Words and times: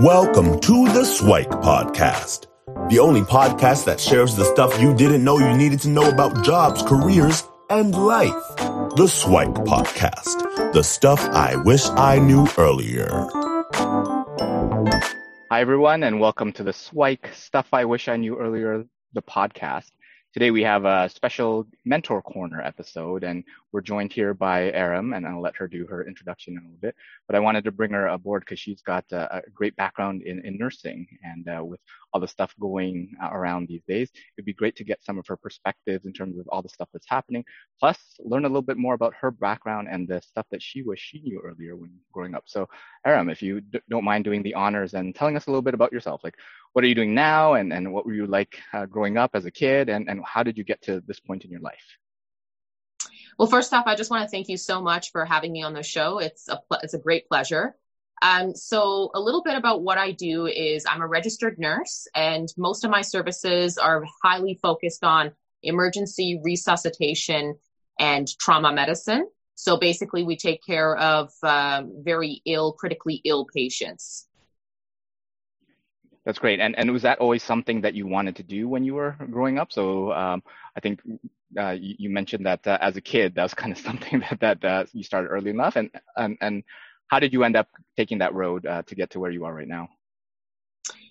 Welcome 0.00 0.60
to 0.60 0.84
the 0.92 1.04
Swike 1.04 1.50
Podcast, 1.50 2.46
the 2.88 3.00
only 3.00 3.22
podcast 3.22 3.84
that 3.86 3.98
shares 3.98 4.36
the 4.36 4.44
stuff 4.44 4.80
you 4.80 4.94
didn't 4.94 5.24
know 5.24 5.40
you 5.40 5.56
needed 5.56 5.80
to 5.80 5.88
know 5.88 6.08
about 6.08 6.44
jobs, 6.44 6.84
careers, 6.84 7.42
and 7.68 7.92
life. 7.92 8.32
The 8.94 9.08
Swike 9.08 9.48
Podcast, 9.48 10.72
the 10.72 10.84
stuff 10.84 11.18
I 11.20 11.56
wish 11.56 11.88
I 11.88 12.20
knew 12.20 12.46
earlier. 12.56 13.08
Hi, 15.50 15.60
everyone, 15.60 16.04
and 16.04 16.20
welcome 16.20 16.52
to 16.52 16.62
the 16.62 16.72
Swike 16.72 17.30
Stuff 17.34 17.66
I 17.72 17.84
Wish 17.84 18.06
I 18.06 18.18
Knew 18.18 18.36
Earlier, 18.38 18.84
the 19.14 19.22
podcast. 19.22 19.90
Today 20.34 20.50
we 20.50 20.62
have 20.62 20.84
a 20.84 21.08
special 21.08 21.66
Mentor 21.86 22.20
Corner 22.20 22.60
episode, 22.60 23.24
and 23.24 23.42
we're 23.72 23.80
joined 23.80 24.12
here 24.12 24.34
by 24.34 24.70
Aram, 24.72 25.14
and 25.14 25.26
I'll 25.26 25.40
let 25.40 25.56
her 25.56 25.66
do 25.66 25.86
her 25.86 26.06
introduction 26.06 26.52
in 26.52 26.58
a 26.58 26.62
little 26.64 26.78
bit. 26.82 26.94
But 27.26 27.34
I 27.34 27.40
wanted 27.40 27.64
to 27.64 27.72
bring 27.72 27.92
her 27.92 28.08
aboard 28.08 28.42
because 28.42 28.60
she's 28.60 28.82
got 28.82 29.06
a, 29.10 29.38
a, 29.38 29.42
great 29.54 29.74
background 29.76 30.20
in, 30.22 30.44
in 30.44 30.58
nursing, 30.58 31.06
and 31.22 31.48
uh, 31.48 31.64
with 31.64 31.80
all 32.12 32.20
the 32.20 32.28
stuff 32.28 32.54
going 32.60 33.14
around 33.22 33.68
these 33.68 33.82
days, 33.88 34.10
it'd 34.36 34.44
be 34.44 34.52
great 34.52 34.76
to 34.76 34.84
get 34.84 35.02
some 35.02 35.18
of 35.18 35.26
her 35.26 35.36
perspectives 35.36 36.04
in 36.04 36.12
terms 36.12 36.38
of 36.38 36.46
all 36.48 36.60
the 36.60 36.68
stuff 36.68 36.90
that's 36.92 37.08
happening, 37.08 37.42
plus 37.80 37.98
learn 38.20 38.44
a 38.44 38.48
little 38.48 38.60
bit 38.60 38.76
more 38.76 38.92
about 38.92 39.14
her 39.18 39.30
background 39.30 39.88
and 39.90 40.06
the 40.06 40.20
stuff 40.20 40.44
that 40.50 40.62
she 40.62 40.82
was 40.82 41.00
she 41.00 41.20
knew 41.20 41.40
earlier 41.42 41.74
when 41.74 41.90
growing 42.12 42.34
up. 42.34 42.44
So, 42.44 42.68
Aram, 43.06 43.30
if 43.30 43.40
you 43.40 43.62
d- 43.62 43.80
don't 43.88 44.04
mind 44.04 44.24
doing 44.24 44.42
the 44.42 44.54
honors 44.54 44.92
and 44.92 45.14
telling 45.14 45.36
us 45.36 45.46
a 45.46 45.50
little 45.50 45.62
bit 45.62 45.74
about 45.74 45.92
yourself, 45.92 46.20
like 46.22 46.36
what 46.72 46.84
are 46.84 46.88
you 46.88 46.94
doing 46.94 47.14
now, 47.14 47.54
and, 47.54 47.72
and 47.72 47.92
what 47.92 48.06
were 48.06 48.14
you 48.14 48.26
like 48.26 48.60
uh, 48.72 48.86
growing 48.86 49.16
up 49.16 49.30
as 49.34 49.44
a 49.46 49.50
kid, 49.50 49.88
and, 49.88 50.08
and 50.08 50.22
how 50.24 50.42
did 50.42 50.56
you 50.58 50.64
get 50.64 50.82
to 50.82 51.02
this 51.06 51.20
point 51.20 51.44
in 51.44 51.50
your 51.50 51.60
life? 51.60 51.96
Well, 53.38 53.48
first 53.48 53.72
off, 53.72 53.86
I 53.86 53.94
just 53.94 54.10
want 54.10 54.24
to 54.24 54.28
thank 54.28 54.48
you 54.48 54.56
so 54.56 54.82
much 54.82 55.12
for 55.12 55.24
having 55.24 55.52
me 55.52 55.62
on 55.62 55.72
the 55.72 55.82
show. 55.82 56.18
It's 56.18 56.48
a 56.48 56.60
it's 56.82 56.94
a 56.94 56.98
great 56.98 57.28
pleasure. 57.28 57.76
Um, 58.20 58.54
so 58.54 59.10
a 59.14 59.20
little 59.20 59.42
bit 59.42 59.56
about 59.56 59.82
what 59.82 59.96
I 59.96 60.10
do 60.10 60.46
is 60.46 60.84
I'm 60.86 61.02
a 61.02 61.06
registered 61.06 61.58
nurse, 61.58 62.08
and 62.14 62.48
most 62.56 62.84
of 62.84 62.90
my 62.90 63.02
services 63.02 63.78
are 63.78 64.04
highly 64.24 64.58
focused 64.60 65.04
on 65.04 65.32
emergency 65.62 66.40
resuscitation 66.42 67.56
and 67.98 68.28
trauma 68.38 68.72
medicine. 68.72 69.28
So 69.54 69.76
basically, 69.76 70.22
we 70.22 70.36
take 70.36 70.64
care 70.64 70.96
of 70.96 71.32
um, 71.42 72.02
very 72.04 72.42
ill, 72.44 72.72
critically 72.72 73.20
ill 73.24 73.46
patients. 73.52 74.27
That's 76.28 76.38
great. 76.38 76.60
And 76.60 76.78
and 76.78 76.92
was 76.92 77.00
that 77.04 77.20
always 77.20 77.42
something 77.42 77.80
that 77.80 77.94
you 77.94 78.06
wanted 78.06 78.36
to 78.36 78.42
do 78.42 78.68
when 78.68 78.84
you 78.84 78.92
were 78.92 79.16
growing 79.30 79.58
up? 79.58 79.72
So 79.72 80.12
um, 80.12 80.42
I 80.76 80.80
think 80.80 81.00
uh, 81.58 81.70
you, 81.70 81.94
you, 81.98 82.10
mentioned 82.10 82.44
that 82.44 82.66
uh, 82.66 82.76
as 82.82 82.98
a 82.98 83.00
kid, 83.00 83.34
that 83.34 83.44
was 83.44 83.54
kind 83.54 83.72
of 83.72 83.78
something 83.88 84.20
that 84.20 84.38
that 84.40 84.62
uh, 84.62 84.84
you 84.92 85.02
started 85.02 85.28
early 85.28 85.48
enough. 85.48 85.76
And 85.76 85.88
and 86.16 86.36
and 86.42 86.64
how 87.06 87.18
did 87.18 87.32
you 87.32 87.44
end 87.44 87.56
up 87.56 87.68
taking 87.96 88.18
that 88.18 88.34
road 88.34 88.66
uh, 88.66 88.82
to 88.82 88.94
get 88.94 89.08
to 89.12 89.20
where 89.20 89.30
you 89.30 89.46
are 89.46 89.54
right 89.54 89.66
now? 89.66 89.88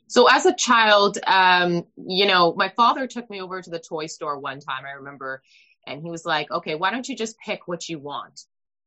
So 0.05 0.29
as 0.29 0.45
a 0.45 0.53
child, 0.53 1.17
um, 1.25 1.87
you 1.95 2.27
know, 2.27 2.53
my 2.53 2.69
father 2.77 3.07
took 3.07 3.27
me 3.27 3.41
over 3.41 3.59
to 3.59 3.71
the 3.71 3.79
toy 3.79 4.05
store 4.05 4.37
one 4.37 4.59
time. 4.59 4.85
I 4.85 4.97
remember, 4.97 5.41
and 5.87 5.99
he 6.03 6.11
was 6.11 6.25
like, 6.25 6.51
"Okay, 6.51 6.75
why 6.75 6.91
don't 6.91 7.09
you 7.09 7.15
just 7.15 7.39
pick 7.39 7.67
what 7.67 7.89
you 7.89 7.97
want?" 7.97 8.41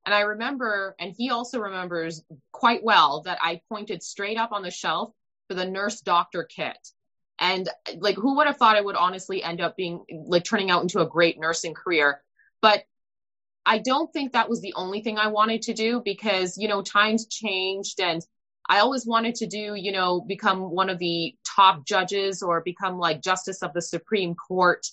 And 0.06 0.14
I 0.14 0.20
remember, 0.20 0.94
and 1.00 1.12
he 1.12 1.30
also 1.30 1.58
remembers 1.58 2.22
quite 2.52 2.84
well 2.84 3.22
that 3.22 3.38
I 3.42 3.62
pointed 3.68 4.00
straight 4.04 4.38
up 4.38 4.52
on 4.52 4.62
the 4.62 4.70
shelf 4.70 5.12
for 5.50 5.54
the 5.54 5.66
nurse 5.66 6.00
doctor 6.00 6.44
kit. 6.44 6.78
And 7.40 7.68
like, 7.98 8.14
who 8.14 8.36
would 8.36 8.46
have 8.46 8.56
thought 8.56 8.76
I 8.76 8.80
would 8.80 8.94
honestly 8.94 9.42
end 9.42 9.60
up 9.60 9.76
being 9.76 10.04
like 10.26 10.44
turning 10.44 10.70
out 10.70 10.82
into 10.82 11.00
a 11.00 11.08
great 11.08 11.40
nursing 11.40 11.74
career? 11.74 12.22
But 12.62 12.84
I 13.66 13.78
don't 13.78 14.12
think 14.12 14.32
that 14.32 14.48
was 14.48 14.60
the 14.60 14.74
only 14.76 15.00
thing 15.00 15.18
I 15.18 15.26
wanted 15.26 15.62
to 15.62 15.74
do 15.74 16.02
because, 16.04 16.56
you 16.56 16.68
know, 16.68 16.82
times 16.82 17.26
changed 17.26 17.98
and 17.98 18.24
I 18.68 18.78
always 18.78 19.04
wanted 19.04 19.34
to 19.36 19.48
do, 19.48 19.74
you 19.74 19.90
know, 19.90 20.20
become 20.20 20.70
one 20.70 20.88
of 20.88 21.00
the 21.00 21.34
top 21.44 21.84
judges 21.84 22.42
or 22.44 22.60
become 22.60 22.96
like 22.96 23.20
justice 23.20 23.60
of 23.62 23.72
the 23.72 23.82
Supreme 23.82 24.36
Court. 24.36 24.86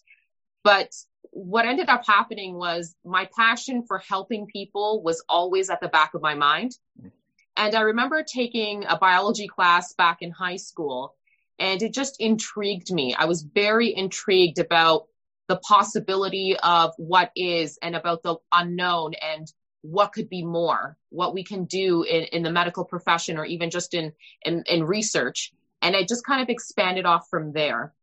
But 0.64 0.90
what 1.30 1.68
ended 1.68 1.88
up 1.88 2.04
happening 2.08 2.56
was 2.56 2.96
my 3.06 3.30
passion 3.38 3.84
for 3.88 4.00
helping 4.00 4.48
people 4.48 5.04
was 5.04 5.24
always 5.30 5.70
at 5.70 5.82
the 5.82 5.88
back 5.88 6.16
of 6.16 6.24
my 6.24 6.34
mind. 6.34 6.72
Mm-hmm. 7.00 7.10
And 7.58 7.74
I 7.74 7.82
remember 7.82 8.24
taking 8.24 8.86
a 8.86 8.98
biology 8.98 9.48
class 9.48 9.94
back 9.94 10.22
in 10.22 10.30
high 10.30 10.58
school, 10.58 11.16
and 11.58 11.82
it 11.82 11.92
just 11.92 12.22
intrigued 12.22 12.94
me. 12.94 13.16
I 13.18 13.26
was 13.26 13.42
very 13.42 13.94
intrigued 13.96 14.60
about 14.60 15.08
the 15.48 15.58
possibility 15.58 16.56
of 16.62 16.94
what 16.98 17.32
is 17.36 17.80
and 17.82 17.96
about 17.96 18.22
the 18.22 18.36
unknown 18.52 19.14
and 19.16 19.52
what 19.82 20.14
could 20.14 20.30
be 20.30 20.44
more, 20.44 20.98
what 21.10 21.34
we 21.34 21.44
can 21.44 21.66
do 21.66 22.04
in, 22.04 22.26
in 22.26 22.44
the 22.44 22.52
medical 22.52 22.86
profession 22.86 23.38
or 23.38 23.46
even 23.46 23.72
just 23.72 23.94
in, 23.96 24.14
in, 24.44 24.64
in 24.68 24.84
research. 24.84 25.52
And 25.82 25.96
it 25.96 26.08
just 26.08 26.26
kind 26.26 26.42
of 26.42 26.50
expanded 26.50 27.06
off 27.06 27.28
from 27.30 27.54
there. 27.54 27.94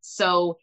So 0.00 0.58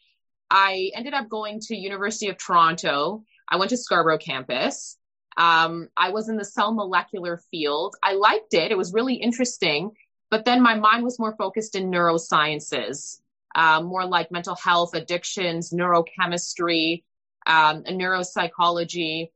I 0.49 0.91
ended 0.95 1.13
up 1.13 1.29
going 1.29 1.59
to 1.61 1.75
University 1.75 2.29
of 2.29 2.37
Toronto. 2.37 3.23
I 3.47 3.57
went 3.57 3.69
to 3.69 3.77
Scarborough 3.77 4.17
campus 4.17 4.97
um, 5.37 5.89
I 5.97 6.11
was 6.11 6.29
in 6.29 6.37
the 6.37 6.45
cell 6.45 6.73
molecular 6.73 7.41
field. 7.51 7.95
I 8.03 8.13
liked 8.13 8.53
it. 8.53 8.71
It 8.71 8.77
was 8.77 8.93
really 8.93 9.15
interesting. 9.15 9.91
But 10.29 10.45
then 10.45 10.61
my 10.61 10.75
mind 10.75 11.03
was 11.03 11.19
more 11.19 11.35
focused 11.35 11.75
in 11.75 11.91
neurosciences, 11.91 13.21
uh, 13.55 13.81
more 13.81 14.05
like 14.05 14.31
mental 14.31 14.55
health, 14.55 14.95
addictions, 14.95 15.71
neurochemistry, 15.71 17.03
um, 17.45 17.83
neuropsychology. 17.83 19.29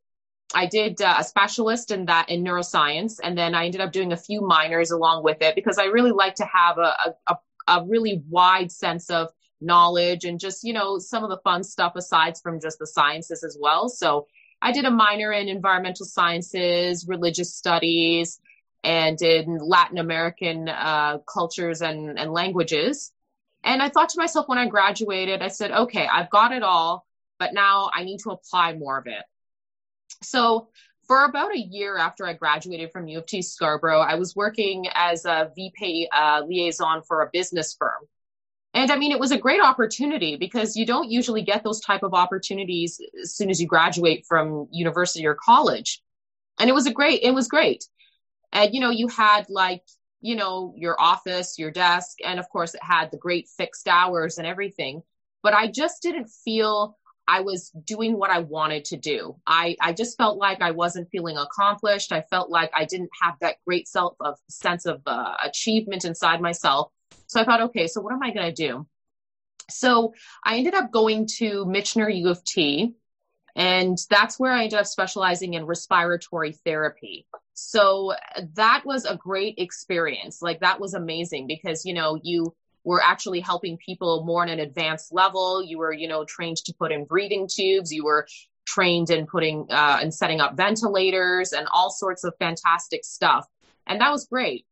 I 0.55 0.65
did 0.65 1.01
uh, 1.01 1.17
a 1.19 1.23
specialist 1.23 1.91
in 1.91 2.05
that 2.05 2.29
in 2.29 2.43
neuroscience, 2.43 3.19
and 3.21 3.37
then 3.37 3.53
I 3.53 3.65
ended 3.65 3.81
up 3.81 3.91
doing 3.91 4.13
a 4.13 4.17
few 4.17 4.41
minors 4.41 4.91
along 4.91 5.23
with 5.23 5.41
it 5.41 5.55
because 5.55 5.77
I 5.77 5.85
really 5.85 6.11
like 6.11 6.35
to 6.35 6.45
have 6.45 6.77
a, 6.77 7.15
a, 7.27 7.37
a 7.67 7.85
really 7.85 8.23
wide 8.29 8.71
sense 8.71 9.09
of 9.09 9.29
knowledge 9.59 10.23
and 10.23 10.39
just 10.39 10.63
you 10.63 10.71
know 10.71 10.99
some 10.99 11.23
of 11.23 11.29
the 11.29 11.39
fun 11.43 11.63
stuff 11.63 11.95
aside 11.95 12.37
from 12.37 12.61
just 12.61 12.79
the 12.79 12.87
sciences 12.87 13.43
as 13.43 13.57
well. 13.59 13.89
So 13.89 14.27
I 14.62 14.72
did 14.72 14.85
a 14.85 14.91
minor 14.91 15.31
in 15.31 15.50
environmental 15.50 16.06
sciences, 16.06 17.06
religious 17.07 17.53
studies, 17.53 18.40
and 18.84 19.22
in 19.22 19.57
Latin 19.57 19.97
American 19.97 20.69
uh, 20.69 21.19
cultures 21.31 21.81
and, 21.81 22.18
and 22.18 22.31
languages. 22.31 23.12
And 23.63 23.81
I 23.81 23.90
thought 23.90 24.09
to 24.09 24.19
myself 24.19 24.47
when 24.47 24.57
I 24.57 24.68
graduated, 24.68 25.41
I 25.41 25.50
said, 25.50 25.72
okay, 25.72 26.07
I've 26.07 26.29
got 26.29 26.51
it 26.51 26.63
all, 26.63 27.06
but 27.38 27.53
now 27.53 27.90
I 27.94 28.03
need 28.03 28.19
to 28.19 28.31
apply 28.31 28.73
more 28.73 28.97
of 28.97 29.07
it. 29.07 29.23
So 30.23 30.69
for 31.07 31.25
about 31.25 31.53
a 31.53 31.59
year 31.59 31.97
after 31.97 32.25
I 32.25 32.34
graduated 32.34 32.91
from 32.91 33.07
U 33.07 33.19
of 33.19 33.25
T 33.25 33.41
Scarborough, 33.41 34.00
I 34.00 34.16
was 34.16 34.35
working 34.35 34.88
as 34.94 35.25
a 35.25 35.51
VP 35.56 36.09
uh, 36.12 36.44
liaison 36.45 37.01
for 37.07 37.22
a 37.22 37.29
business 37.31 37.75
firm. 37.78 38.07
And 38.77 38.91
I 38.91 38.95
mean, 38.95 39.11
it 39.11 39.19
was 39.19 39.31
a 39.31 39.39
great 39.39 39.59
opportunity 39.59 40.35
because 40.35 40.75
you 40.75 40.85
don't 40.85 41.09
usually 41.09 41.41
get 41.41 41.63
those 41.63 41.81
type 41.81 42.03
of 42.03 42.13
opportunities 42.13 43.01
as 43.19 43.33
soon 43.33 43.49
as 43.49 43.59
you 43.59 43.65
graduate 43.65 44.23
from 44.29 44.67
university 44.71 45.25
or 45.25 45.33
college. 45.33 46.03
And 46.59 46.69
it 46.69 46.73
was 46.73 46.85
a 46.85 46.93
great, 46.93 47.23
it 47.23 47.31
was 47.31 47.47
great. 47.47 47.85
And, 48.53 48.75
you 48.75 48.79
know, 48.79 48.91
you 48.91 49.07
had 49.07 49.49
like, 49.49 49.81
you 50.21 50.35
know, 50.35 50.75
your 50.77 50.95
office, 51.01 51.57
your 51.57 51.71
desk, 51.71 52.17
and 52.23 52.39
of 52.39 52.47
course 52.49 52.75
it 52.75 52.83
had 52.83 53.09
the 53.09 53.17
great 53.17 53.47
fixed 53.57 53.88
hours 53.88 54.38
and 54.38 54.45
everything. 54.45 55.01
But 55.41 55.55
I 55.55 55.71
just 55.71 56.03
didn't 56.03 56.29
feel 56.45 56.99
I 57.27 57.41
was 57.41 57.71
doing 57.83 58.15
what 58.15 58.29
I 58.29 58.41
wanted 58.41 58.85
to 58.85 58.97
do. 58.97 59.38
I, 59.47 59.75
I 59.81 59.94
just 59.94 60.17
felt 60.17 60.38
like 60.38 60.61
I 60.61 60.69
wasn't 60.69 61.09
feeling 61.09 61.38
accomplished. 61.38 62.11
I 62.11 62.21
felt 62.29 62.51
like 62.51 62.69
I 62.75 62.85
didn't 62.85 63.09
have 63.23 63.38
that 63.41 63.55
great 63.65 63.88
self 63.88 64.13
of 64.19 64.38
sense 64.49 64.85
of 64.85 65.01
uh, 65.07 65.33
achievement 65.44 66.05
inside 66.05 66.41
myself. 66.41 66.91
So 67.27 67.41
I 67.41 67.43
thought, 67.43 67.61
okay, 67.61 67.88
so 67.88 68.01
what 68.01 68.13
am 68.13 68.23
I 68.23 68.31
going 68.31 68.53
to 68.53 68.67
do? 68.67 68.88
So 69.69 70.13
I 70.43 70.57
ended 70.57 70.73
up 70.73 70.91
going 70.91 71.27
to 71.38 71.65
Michener 71.65 72.13
U 72.13 72.29
of 72.29 72.43
T, 72.43 72.93
and 73.55 73.97
that's 74.09 74.39
where 74.39 74.53
I 74.53 74.63
ended 74.63 74.79
up 74.79 74.85
specializing 74.85 75.55
in 75.55 75.65
respiratory 75.65 76.53
therapy. 76.53 77.27
So 77.53 78.13
that 78.53 78.83
was 78.85 79.06
a 79.06 79.18
great 79.18 79.56
experience. 79.57 80.41
Like 80.41 80.62
that 80.62 80.79
was 80.79 80.94
amazing 80.94 81.47
because, 81.47 81.85
you 81.85 81.94
know, 81.94 82.19
you 82.21 82.56
were 82.83 83.01
actually 83.03 83.41
helping 83.41 83.77
people 83.77 84.24
more 84.24 84.44
on 84.44 84.50
an 84.50 84.59
advanced 84.59 85.12
level. 85.12 85.62
You 85.62 85.79
were, 85.79 85.91
you 85.91 86.07
know, 86.07 86.24
trained 86.24 86.57
to 86.57 86.74
put 86.74 86.91
in 86.91 87.03
breathing 87.03 87.50
tubes. 87.51 87.91
You 87.91 88.06
were 88.06 88.27
trained 88.65 89.09
in 89.09 89.25
putting 89.25 89.65
uh, 89.71 90.00
and 90.01 90.13
setting 90.13 90.39
up 90.39 90.56
ventilators 90.56 91.51
and 91.51 91.68
all 91.74 91.89
sorts 91.89 92.24
of 92.24 92.35
fantastic 92.38 93.03
stuff. 93.03 93.47
And 93.88 94.00
that 94.01 94.12
was 94.12 94.27
great 94.27 94.66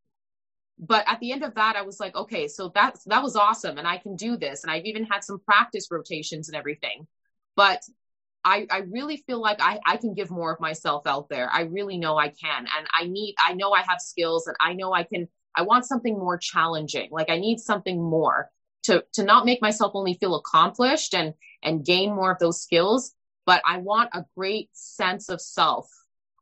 but 0.77 1.03
at 1.07 1.19
the 1.19 1.31
end 1.31 1.43
of 1.43 1.55
that 1.55 1.75
i 1.75 1.81
was 1.81 1.99
like 1.99 2.15
okay 2.15 2.47
so 2.47 2.71
that's 2.75 3.03
that 3.05 3.23
was 3.23 3.35
awesome 3.35 3.77
and 3.77 3.87
i 3.87 3.97
can 3.97 4.15
do 4.15 4.35
this 4.35 4.63
and 4.63 4.71
i've 4.71 4.85
even 4.85 5.05
had 5.05 5.23
some 5.23 5.39
practice 5.39 5.87
rotations 5.91 6.49
and 6.49 6.55
everything. 6.55 7.07
But 7.55 7.81
i 8.43 8.67
i 8.69 8.79
really 8.79 9.17
feel 9.25 9.41
like 9.41 9.59
i 9.61 9.79
i 9.85 9.97
can 9.97 10.13
give 10.13 10.29
more 10.29 10.53
of 10.53 10.59
myself 10.59 11.07
out 11.07 11.29
there. 11.29 11.49
I 11.51 11.61
really 11.61 11.97
know 11.97 12.17
i 12.17 12.27
can 12.27 12.67
and 12.77 12.87
i 12.99 13.05
need 13.05 13.35
i 13.39 13.53
know 13.53 13.71
i 13.71 13.81
have 13.81 13.99
skills 13.99 14.47
and 14.47 14.57
i 14.59 14.73
know 14.73 14.93
i 14.93 15.03
can 15.03 15.27
i 15.55 15.61
want 15.61 15.85
something 15.85 16.17
more 16.17 16.37
challenging. 16.37 17.09
Like 17.11 17.29
i 17.29 17.37
need 17.37 17.59
something 17.59 18.01
more 18.01 18.49
to 18.85 19.03
to 19.13 19.23
not 19.23 19.45
make 19.45 19.61
myself 19.61 19.91
only 19.95 20.15
feel 20.15 20.35
accomplished 20.35 21.13
and 21.13 21.33
and 21.63 21.85
gain 21.85 22.13
more 22.13 22.31
of 22.31 22.39
those 22.39 22.61
skills 22.61 23.13
but 23.45 23.61
i 23.65 23.77
want 23.77 24.09
a 24.13 24.25
great 24.35 24.69
sense 24.73 25.29
of 25.29 25.41
self 25.41 25.89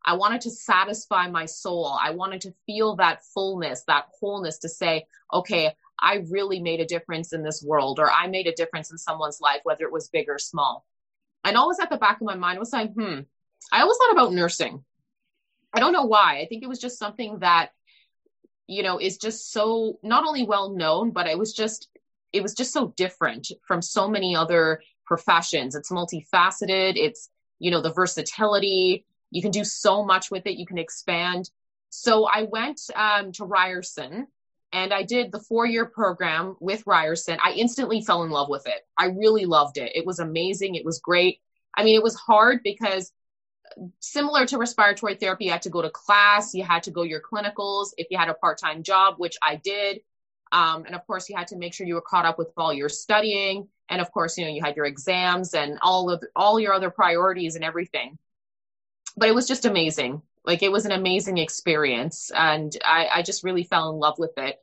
I 0.05 0.15
wanted 0.15 0.41
to 0.41 0.51
satisfy 0.51 1.29
my 1.29 1.45
soul. 1.45 1.97
I 2.01 2.11
wanted 2.11 2.41
to 2.41 2.53
feel 2.65 2.97
that 2.97 3.23
fullness, 3.33 3.83
that 3.88 4.07
wholeness 4.19 4.57
to 4.59 4.69
say, 4.69 5.05
okay, 5.31 5.73
I 6.00 6.25
really 6.29 6.59
made 6.59 6.81
a 6.81 6.85
difference 6.85 7.31
in 7.31 7.44
this 7.44 7.63
world, 7.63 8.00
or 8.00 8.11
I 8.11 8.27
made 8.27 8.47
a 8.47 8.53
difference 8.53 8.91
in 8.91 8.97
someone's 8.97 9.39
life, 9.39 9.61
whether 9.63 9.85
it 9.85 9.91
was 9.91 10.09
big 10.09 10.27
or 10.27 10.38
small. 10.38 10.85
And 11.45 11.55
always 11.55 11.79
at 11.79 11.89
the 11.89 11.97
back 11.97 12.19
of 12.19 12.27
my 12.27 12.35
mind 12.35 12.59
was 12.59 12.73
like, 12.73 12.94
hmm, 12.94 13.19
I 13.71 13.81
always 13.81 13.97
thought 13.97 14.11
about 14.11 14.33
nursing. 14.33 14.83
I 15.73 15.79
don't 15.79 15.94
know 15.94 16.05
why. 16.05 16.39
I 16.39 16.47
think 16.47 16.63
it 16.63 16.69
was 16.69 16.79
just 16.79 17.00
something 17.00 17.39
that, 17.39 17.69
you 18.67 18.83
know, 18.83 19.00
is 19.00 19.17
just 19.17 19.51
so 19.51 20.00
not 20.03 20.25
only 20.25 20.45
well 20.45 20.69
known, 20.71 21.11
but 21.11 21.27
it 21.27 21.38
was 21.38 21.53
just, 21.53 21.88
it 22.31 22.41
was 22.41 22.53
just 22.53 22.73
so 22.73 22.94
different 22.97 23.51
from 23.65 23.81
so 23.81 24.09
many 24.09 24.35
other 24.35 24.81
professions. 25.05 25.75
It's 25.75 25.91
multifaceted. 25.91 26.94
It's, 26.95 27.29
you 27.59 27.71
know, 27.71 27.81
the 27.81 27.94
versatility. 27.94 29.05
You 29.33 29.41
can 29.41 29.51
do 29.51 29.63
so 29.63 30.06
much 30.06 30.30
with 30.30 30.45
it. 30.45 30.57
You 30.57 30.65
can 30.65 30.77
expand. 30.77 31.50
So 31.89 32.25
I 32.25 32.44
went 32.44 32.81
um, 32.95 33.31
to 33.33 33.45
Ryerson 33.45 34.27
and 34.71 34.94
I 34.94 35.03
did 35.03 35.31
the 35.31 35.39
four 35.39 35.65
year 35.65 35.85
program 35.85 36.56
with 36.59 36.85
Ryerson. 36.85 37.38
I 37.44 37.53
instantly 37.53 38.01
fell 38.01 38.24
in 38.24 38.31
love 38.31 38.50
with 38.50 38.68
it. 38.68 38.81
I 38.97 39.06
really 39.06 39.45
loved 39.45 39.77
it. 39.77 39.91
It 39.95 40.06
was 40.06 40.19
amazing. 40.19 40.75
It 40.75 40.85
was 40.85 41.00
great. 41.00 41.39
I 41.75 41.83
mean, 41.83 41.95
it 41.95 42.03
was 42.03 42.15
hard 42.15 42.62
because 42.63 43.12
similar 44.00 44.45
to 44.45 44.57
respiratory 44.57 45.15
therapy, 45.15 45.45
you 45.45 45.51
had 45.51 45.63
to 45.63 45.69
go 45.69 45.81
to 45.81 45.89
class, 45.89 46.53
you 46.53 46.63
had 46.63 46.83
to 46.83 46.91
go 46.91 47.03
your 47.03 47.21
clinicals. 47.21 47.88
If 47.97 48.07
you 48.12 48.18
had 48.18 48.29
a 48.29 48.36
part 48.36 48.59
time 48.59 48.83
job, 48.83 49.15
which 49.18 49.38
I 49.41 49.56
did, 49.56 50.01
um, 50.51 50.86
and 50.86 50.94
of 50.94 51.06
course, 51.07 51.29
you 51.29 51.36
had 51.36 51.47
to 51.47 51.57
make 51.57 51.74
sure 51.74 51.88
you 51.88 51.95
were 51.95 52.01
caught 52.01 52.25
up 52.25 52.38
with 52.38 52.50
all 52.56 52.71
your 52.71 52.89
studying, 52.89 53.68
and 53.89 54.00
of 54.00 54.12
course, 54.12 54.38
you 54.38 54.45
know, 54.45 54.51
you 54.51 54.62
had 54.63 54.75
your 54.75 54.86
exams 54.86 55.56
and 55.56 55.79
all 55.81 56.12
of 56.12 56.24
all 56.36 56.59
your 56.59 56.74
other 56.74 56.91
priorities 56.91 57.56
and 57.56 57.63
everything. 57.63 58.18
But 59.15 59.30
it 59.30 59.36
was 59.36 59.48
just 59.48 59.65
amazing. 59.65 60.21
Like 60.45 60.63
it 60.63 60.71
was 60.71 60.86
an 60.86 60.92
amazing 60.92 61.38
experience, 61.38 62.31
and 62.36 62.75
I, 62.83 63.07
I 63.13 63.21
just 63.21 63.44
really 63.44 63.63
fell 63.63 63.89
in 63.92 63.98
love 63.98 64.19
with 64.19 64.33
it. 64.38 64.57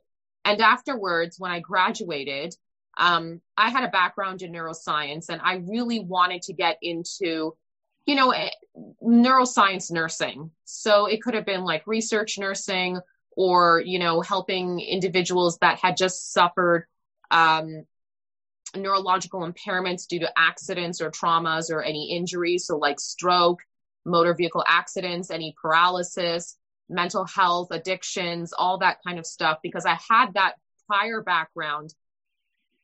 And 0.45 0.61
afterwards, 0.61 1.39
when 1.39 1.51
I 1.51 1.59
graduated, 1.59 2.55
um, 2.97 3.41
I 3.57 3.69
had 3.69 3.83
a 3.83 3.89
background 3.89 4.41
in 4.41 4.51
neuroscience, 4.51 5.29
and 5.29 5.41
I 5.41 5.55
really 5.55 5.99
wanted 5.99 6.43
to 6.43 6.53
get 6.53 6.77
into, 6.81 7.55
you 8.05 8.15
know, 8.15 8.31
eh, 8.31 8.49
neuroscience 9.03 9.91
nursing. 9.91 10.51
So 10.65 11.05
it 11.07 11.21
could 11.21 11.33
have 11.33 11.45
been 11.45 11.63
like 11.63 11.87
research 11.87 12.37
nursing, 12.37 12.99
or 13.35 13.81
you 13.83 13.97
know, 13.97 14.21
helping 14.21 14.79
individuals 14.81 15.57
that 15.59 15.79
had 15.79 15.97
just 15.97 16.31
suffered 16.33 16.85
um, 17.31 17.85
neurological 18.75 19.41
impairments 19.41 20.07
due 20.07 20.19
to 20.19 20.31
accidents 20.37 21.01
or 21.01 21.09
traumas 21.09 21.71
or 21.71 21.81
any 21.81 22.11
injuries. 22.11 22.67
So 22.67 22.77
like 22.77 22.99
stroke, 22.99 23.61
motor 24.05 24.33
vehicle 24.33 24.63
accidents, 24.67 25.29
any 25.29 25.55
paralysis, 25.61 26.57
mental 26.89 27.25
health, 27.25 27.69
addictions, 27.71 28.53
all 28.53 28.79
that 28.79 28.97
kind 29.05 29.19
of 29.19 29.25
stuff, 29.25 29.59
because 29.63 29.85
I 29.85 29.97
had 30.09 30.33
that 30.33 30.55
prior 30.87 31.21
background 31.21 31.93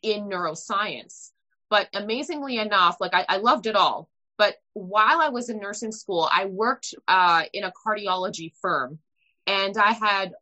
in 0.02 0.30
neuroscience. 0.30 1.32
But 1.70 1.90
amazingly 1.94 2.58
enough, 2.58 2.98
like 3.02 3.14
I, 3.14 3.26
I 3.28 3.38
loved 3.38 3.68
it 3.68 3.76
all. 3.76 4.10
But 4.38 4.56
while 4.74 5.20
I 5.20 5.30
was 5.30 5.50
in 5.50 5.60
nursing 5.60 5.92
school, 5.92 6.30
I 6.32 6.46
worked 6.46 6.94
uh, 7.08 7.44
in 7.54 7.64
a 7.64 7.74
cardiology 7.86 8.54
firm 8.62 9.00
and 9.48 9.76
I 9.78 9.94
had 9.94 10.34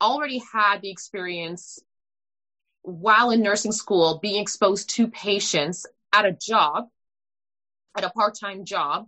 already 0.00 0.42
had 0.52 0.82
the 0.82 0.90
experience 0.90 1.78
while 2.82 3.30
in 3.30 3.40
nursing 3.40 3.72
school 3.72 4.18
being 4.20 4.40
exposed 4.40 4.90
to 4.90 5.08
patients 5.08 5.86
at 6.12 6.26
a 6.26 6.32
job, 6.32 6.88
at 7.96 8.04
a 8.04 8.10
part 8.10 8.38
time 8.38 8.66
job, 8.66 9.06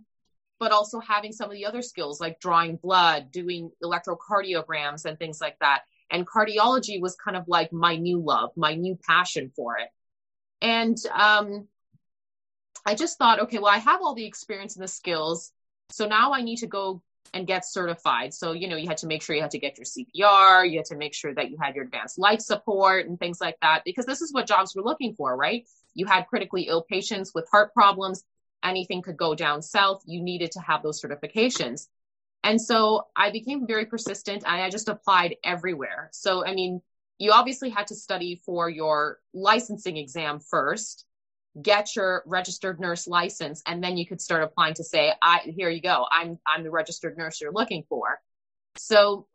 but 0.59 0.71
also 0.71 0.99
having 0.99 1.31
some 1.31 1.49
of 1.49 1.55
the 1.55 1.65
other 1.65 1.81
skills 1.81 2.19
like 2.19 2.39
drawing 2.39 2.77
blood, 2.77 3.31
doing 3.31 3.71
electrocardiograms, 3.83 5.05
and 5.05 5.17
things 5.19 5.39
like 5.41 5.57
that. 5.59 5.83
And 6.09 6.27
cardiology 6.27 7.01
was 7.01 7.15
kind 7.15 7.37
of 7.37 7.47
like 7.47 7.73
my 7.73 7.95
new 7.95 8.19
love, 8.19 8.51
my 8.55 8.75
new 8.75 8.97
passion 9.07 9.51
for 9.55 9.77
it. 9.77 9.89
And 10.61 10.97
um, 11.13 11.67
I 12.85 12.95
just 12.95 13.17
thought, 13.17 13.41
okay, 13.41 13.59
well, 13.59 13.73
I 13.73 13.77
have 13.79 14.01
all 14.01 14.15
the 14.15 14.25
experience 14.25 14.75
and 14.75 14.83
the 14.83 14.87
skills. 14.87 15.51
So 15.89 16.07
now 16.07 16.33
I 16.33 16.41
need 16.41 16.57
to 16.57 16.67
go 16.67 17.01
and 17.33 17.45
get 17.45 17.65
certified. 17.65 18.33
So, 18.33 18.53
you 18.53 18.67
know, 18.67 18.77
you 18.77 18.87
had 18.87 18.97
to 18.97 19.07
make 19.07 19.21
sure 19.21 19.35
you 19.35 19.41
had 19.41 19.51
to 19.51 19.59
get 19.59 19.77
your 19.77 19.85
CPR, 19.85 20.69
you 20.69 20.77
had 20.79 20.85
to 20.85 20.95
make 20.95 21.13
sure 21.13 21.33
that 21.33 21.51
you 21.51 21.57
had 21.61 21.75
your 21.75 21.83
advanced 21.83 22.17
life 22.17 22.39
support 22.39 23.07
and 23.07 23.19
things 23.19 23.41
like 23.41 23.57
that, 23.61 23.83
because 23.85 24.05
this 24.05 24.21
is 24.21 24.33
what 24.33 24.47
jobs 24.47 24.75
were 24.75 24.83
looking 24.83 25.13
for, 25.13 25.35
right? 25.35 25.67
You 25.93 26.05
had 26.05 26.27
critically 26.27 26.63
ill 26.63 26.83
patients 26.83 27.33
with 27.33 27.49
heart 27.51 27.73
problems 27.73 28.23
anything 28.69 29.01
could 29.01 29.17
go 29.17 29.35
down 29.35 29.61
south, 29.61 30.03
you 30.05 30.21
needed 30.21 30.51
to 30.51 30.59
have 30.59 30.83
those 30.83 31.01
certifications. 31.01 31.87
And 32.43 32.61
so 32.61 33.07
I 33.15 33.31
became 33.31 33.67
very 33.67 33.85
persistent 33.85 34.43
and 34.45 34.61
I 34.61 34.69
just 34.69 34.87
applied 34.87 35.35
everywhere. 35.43 36.09
So, 36.13 36.45
I 36.45 36.53
mean, 36.53 36.81
you 37.17 37.31
obviously 37.31 37.69
had 37.69 37.87
to 37.87 37.95
study 37.95 38.41
for 38.45 38.69
your 38.69 39.19
licensing 39.33 39.97
exam 39.97 40.39
first, 40.39 41.05
get 41.61 41.95
your 41.95 42.23
registered 42.25 42.79
nurse 42.79 43.07
license, 43.07 43.63
and 43.65 43.83
then 43.83 43.97
you 43.97 44.05
could 44.05 44.21
start 44.21 44.43
applying 44.43 44.75
to 44.75 44.83
say, 44.83 45.11
I, 45.21 45.39
here 45.45 45.69
you 45.69 45.81
go. 45.81 46.05
I'm, 46.11 46.39
I'm 46.45 46.63
the 46.63 46.71
registered 46.71 47.17
nurse 47.17 47.41
you're 47.41 47.51
looking 47.51 47.83
for. 47.89 48.21
So 48.77 49.27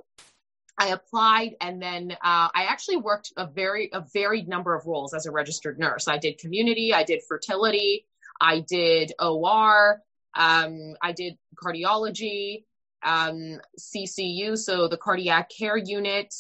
I 0.79 0.89
applied 0.89 1.57
and 1.61 1.83
then 1.83 2.13
uh, 2.13 2.49
I 2.55 2.67
actually 2.69 2.97
worked 2.97 3.33
a 3.37 3.47
very, 3.47 3.91
a 3.93 4.05
varied 4.13 4.49
number 4.49 4.75
of 4.75 4.87
roles 4.87 5.13
as 5.13 5.27
a 5.27 5.31
registered 5.31 5.79
nurse. 5.79 6.09
I 6.09 6.19
did 6.19 6.39
community, 6.39 6.95
I 6.95 7.03
did 7.03 7.21
fertility, 7.29 8.07
I 8.41 8.61
did 8.61 9.13
OR, 9.19 10.01
um, 10.35 10.95
I 11.03 11.13
did 11.13 11.37
cardiology, 11.63 12.65
um, 13.03 13.61
CCU, 13.79 14.57
so 14.57 14.89
the 14.89 14.97
cardiac 14.97 15.51
care 15.51 15.77
unit. 15.77 16.35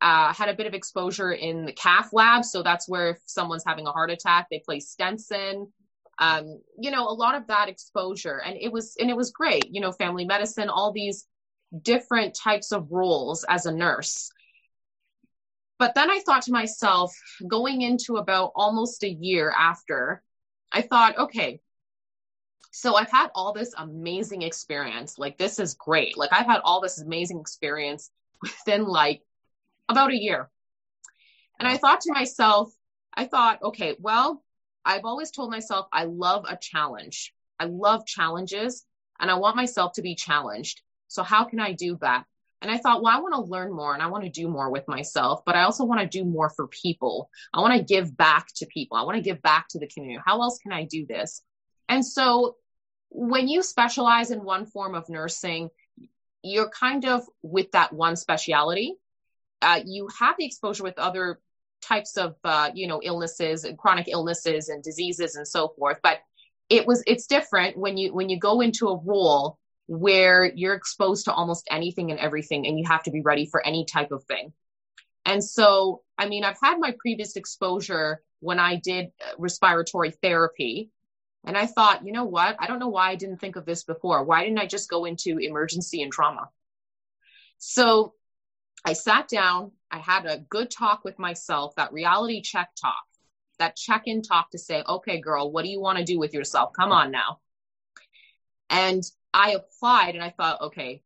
Uh, 0.00 0.32
had 0.32 0.48
a 0.48 0.54
bit 0.54 0.68
of 0.68 0.74
exposure 0.74 1.32
in 1.32 1.64
the 1.64 1.72
cath 1.72 2.12
lab, 2.12 2.44
so 2.44 2.62
that's 2.62 2.88
where 2.88 3.10
if 3.10 3.18
someone's 3.26 3.64
having 3.66 3.84
a 3.88 3.90
heart 3.90 4.12
attack, 4.12 4.46
they 4.48 4.60
place 4.64 4.94
stents 4.94 5.32
in. 5.32 5.66
Um, 6.20 6.60
you 6.80 6.92
know, 6.92 7.08
a 7.08 7.10
lot 7.10 7.34
of 7.34 7.48
that 7.48 7.68
exposure, 7.68 8.40
and 8.44 8.56
it 8.60 8.70
was 8.70 8.94
and 9.00 9.10
it 9.10 9.16
was 9.16 9.32
great. 9.32 9.66
You 9.74 9.80
know, 9.80 9.90
family 9.90 10.24
medicine, 10.24 10.68
all 10.68 10.92
these 10.92 11.26
different 11.82 12.34
types 12.34 12.70
of 12.70 12.92
roles 12.92 13.44
as 13.48 13.66
a 13.66 13.72
nurse. 13.72 14.30
But 15.78 15.94
then 15.94 16.10
I 16.10 16.20
thought 16.20 16.42
to 16.42 16.52
myself, 16.52 17.16
going 17.46 17.82
into 17.82 18.16
about 18.16 18.52
almost 18.54 19.04
a 19.04 19.08
year 19.08 19.52
after, 19.56 20.22
I 20.72 20.82
thought, 20.82 21.18
okay, 21.18 21.60
so 22.70 22.94
I've 22.94 23.10
had 23.10 23.30
all 23.34 23.52
this 23.52 23.74
amazing 23.76 24.42
experience. 24.42 25.18
Like, 25.18 25.38
this 25.38 25.58
is 25.58 25.74
great. 25.74 26.16
Like, 26.16 26.32
I've 26.32 26.46
had 26.46 26.60
all 26.64 26.80
this 26.80 27.00
amazing 27.00 27.40
experience 27.40 28.10
within 28.42 28.84
like 28.84 29.22
about 29.88 30.12
a 30.12 30.16
year. 30.16 30.50
And 31.58 31.66
I 31.66 31.76
thought 31.76 32.02
to 32.02 32.12
myself, 32.12 32.72
I 33.14 33.24
thought, 33.24 33.62
okay, 33.62 33.96
well, 33.98 34.44
I've 34.84 35.04
always 35.04 35.30
told 35.30 35.50
myself 35.50 35.86
I 35.92 36.04
love 36.04 36.44
a 36.48 36.56
challenge. 36.56 37.34
I 37.58 37.64
love 37.64 38.06
challenges 38.06 38.86
and 39.18 39.30
I 39.30 39.34
want 39.34 39.56
myself 39.56 39.94
to 39.94 40.02
be 40.02 40.14
challenged. 40.14 40.82
So, 41.08 41.22
how 41.22 41.44
can 41.44 41.58
I 41.58 41.72
do 41.72 41.98
that? 42.00 42.24
And 42.60 42.70
I 42.70 42.78
thought, 42.78 43.02
well, 43.02 43.16
I 43.16 43.20
want 43.20 43.34
to 43.34 43.50
learn 43.50 43.72
more 43.72 43.94
and 43.94 44.02
I 44.02 44.08
want 44.08 44.24
to 44.24 44.30
do 44.30 44.48
more 44.48 44.70
with 44.70 44.86
myself, 44.88 45.44
but 45.46 45.54
I 45.54 45.62
also 45.62 45.84
want 45.84 46.00
to 46.00 46.06
do 46.06 46.24
more 46.24 46.50
for 46.50 46.66
people. 46.66 47.30
I 47.54 47.60
want 47.60 47.78
to 47.78 47.84
give 47.84 48.16
back 48.16 48.48
to 48.56 48.66
people. 48.66 48.96
I 48.96 49.02
want 49.02 49.16
to 49.16 49.22
give 49.22 49.40
back 49.42 49.68
to 49.68 49.78
the 49.78 49.86
community. 49.86 50.20
How 50.24 50.42
else 50.42 50.58
can 50.58 50.72
I 50.72 50.84
do 50.84 51.06
this? 51.06 51.42
And 51.88 52.04
so 52.04 52.56
when 53.10 53.48
you 53.48 53.62
specialize 53.62 54.30
in 54.30 54.44
one 54.44 54.66
form 54.66 54.94
of 54.94 55.08
nursing, 55.08 55.70
you're 56.42 56.70
kind 56.70 57.04
of 57.04 57.22
with 57.42 57.70
that 57.72 57.92
one 57.92 58.16
speciality. 58.16 58.96
Uh, 59.62 59.80
you 59.84 60.08
have 60.18 60.36
the 60.38 60.44
exposure 60.44 60.82
with 60.82 60.98
other 60.98 61.40
types 61.80 62.16
of, 62.16 62.36
uh, 62.44 62.70
you 62.74 62.86
know, 62.86 63.00
illnesses 63.02 63.64
and 63.64 63.78
chronic 63.78 64.08
illnesses 64.08 64.68
and 64.68 64.82
diseases 64.82 65.36
and 65.36 65.46
so 65.46 65.68
forth. 65.78 65.98
But 66.02 66.18
it 66.68 66.86
was, 66.86 67.02
it's 67.06 67.26
different 67.26 67.76
when 67.76 67.96
you, 67.96 68.12
when 68.12 68.28
you 68.28 68.38
go 68.38 68.60
into 68.60 68.88
a 68.88 69.00
role 69.04 69.58
where 69.88 70.44
you're 70.44 70.74
exposed 70.74 71.24
to 71.24 71.32
almost 71.32 71.66
anything 71.70 72.10
and 72.10 72.20
everything 72.20 72.66
and 72.66 72.78
you 72.78 72.84
have 72.86 73.02
to 73.02 73.10
be 73.10 73.22
ready 73.22 73.46
for 73.46 73.66
any 73.66 73.86
type 73.86 74.12
of 74.12 74.22
thing. 74.24 74.52
And 75.24 75.42
so, 75.42 76.02
I 76.16 76.28
mean, 76.28 76.44
I've 76.44 76.60
had 76.62 76.78
my 76.78 76.94
previous 76.98 77.36
exposure 77.36 78.22
when 78.40 78.58
I 78.58 78.76
did 78.76 79.06
uh, 79.20 79.32
respiratory 79.38 80.10
therapy. 80.10 80.90
And 81.44 81.56
I 81.56 81.64
thought, 81.64 82.04
you 82.04 82.12
know 82.12 82.26
what? 82.26 82.56
I 82.58 82.66
don't 82.66 82.78
know 82.78 82.88
why 82.88 83.10
I 83.10 83.14
didn't 83.14 83.38
think 83.38 83.56
of 83.56 83.64
this 83.64 83.84
before. 83.84 84.24
Why 84.24 84.44
didn't 84.44 84.58
I 84.58 84.66
just 84.66 84.90
go 84.90 85.06
into 85.06 85.38
emergency 85.38 86.02
and 86.02 86.12
trauma? 86.12 86.50
So 87.56 88.12
I 88.84 88.92
sat 88.92 89.26
down, 89.28 89.72
I 89.90 89.98
had 89.98 90.26
a 90.26 90.38
good 90.38 90.70
talk 90.70 91.02
with 91.02 91.18
myself, 91.18 91.74
that 91.76 91.94
reality 91.94 92.42
check 92.42 92.70
talk, 92.80 93.04
that 93.58 93.74
check 93.74 94.02
in 94.04 94.20
talk 94.20 94.50
to 94.50 94.58
say, 94.58 94.82
okay, 94.86 95.18
girl, 95.18 95.50
what 95.50 95.64
do 95.64 95.70
you 95.70 95.80
want 95.80 95.98
to 95.98 96.04
do 96.04 96.18
with 96.18 96.34
yourself? 96.34 96.72
Come 96.78 96.92
on 96.92 97.10
now. 97.10 97.38
And 98.70 99.02
I 99.38 99.52
applied 99.52 100.16
and 100.16 100.24
I 100.24 100.30
thought, 100.30 100.60
okay, 100.62 101.00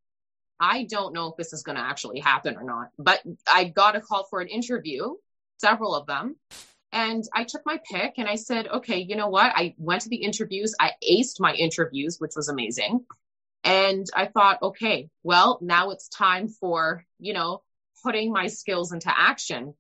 I 0.59 0.85
don't 0.85 1.13
know 1.13 1.29
if 1.29 1.37
this 1.37 1.53
is 1.53 1.63
going 1.63 1.77
to 1.77 1.83
actually 1.83 2.21
happen 2.21 2.57
or 2.57 2.65
not, 2.65 2.89
but 2.99 3.21
I 3.47 3.65
got 3.65 3.95
a 3.95 4.01
call 4.01 4.25
for 4.25 4.41
an 4.41 4.49
interview, 4.49 5.15
several 5.61 5.95
of 5.95 6.07
them. 6.07 6.37
And 6.93 7.25
I 7.35 7.45
took 7.45 7.61
my 7.67 7.79
pick 7.91 8.15
and 8.17 8.27
I 8.27 8.37
said, 8.37 8.69
okay, 8.69 9.01
you 9.01 9.17
know 9.17 9.29
what? 9.29 9.53
I 9.55 9.75
went 9.77 10.03
to 10.03 10.09
the 10.09 10.17
interviews. 10.17 10.75
I 10.81 10.93
aced 11.07 11.41
my 11.41 11.53
interviews, 11.53 12.17
which 12.21 12.33
was 12.35 12.49
amazing. 12.49 13.05
And 13.65 14.07
I 14.17 14.27
thought, 14.27 14.63
okay, 14.63 15.11
well, 15.23 15.59
now 15.61 15.91
it's 15.91 16.09
time 16.09 16.49
for, 16.49 17.05
you 17.19 17.35
know, 17.35 17.63
putting 18.03 18.33
my 18.33 18.47
skills 18.47 18.93
into 18.93 19.13
action. 19.15 19.75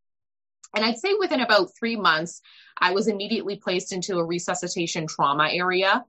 And 0.76 0.84
I'd 0.84 0.98
say 0.98 1.14
within 1.18 1.40
about 1.40 1.70
three 1.78 1.96
months, 1.96 2.42
I 2.78 2.92
was 2.92 3.08
immediately 3.08 3.56
placed 3.56 3.94
into 3.94 4.18
a 4.18 4.24
resuscitation 4.24 5.06
trauma 5.06 5.48
area 5.50 6.04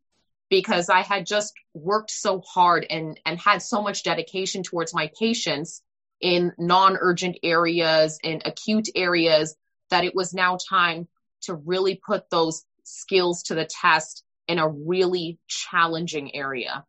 because 0.49 0.89
I 0.89 1.01
had 1.01 1.25
just 1.25 1.53
worked 1.73 2.11
so 2.11 2.41
hard 2.41 2.85
and, 2.89 3.19
and 3.25 3.39
had 3.39 3.61
so 3.61 3.81
much 3.81 4.03
dedication 4.03 4.63
towards 4.63 4.93
my 4.93 5.11
patients 5.19 5.81
in 6.21 6.53
non 6.57 6.97
urgent 6.99 7.37
areas, 7.43 8.19
in 8.23 8.41
acute 8.45 8.89
areas, 8.95 9.55
that 9.89 10.03
it 10.05 10.15
was 10.15 10.33
now 10.33 10.57
time 10.69 11.07
to 11.43 11.55
really 11.55 11.99
put 12.05 12.29
those 12.29 12.63
skills 12.83 13.43
to 13.43 13.55
the 13.55 13.65
test 13.65 14.23
in 14.47 14.59
a 14.59 14.67
really 14.67 15.39
challenging 15.47 16.35
area. 16.35 16.85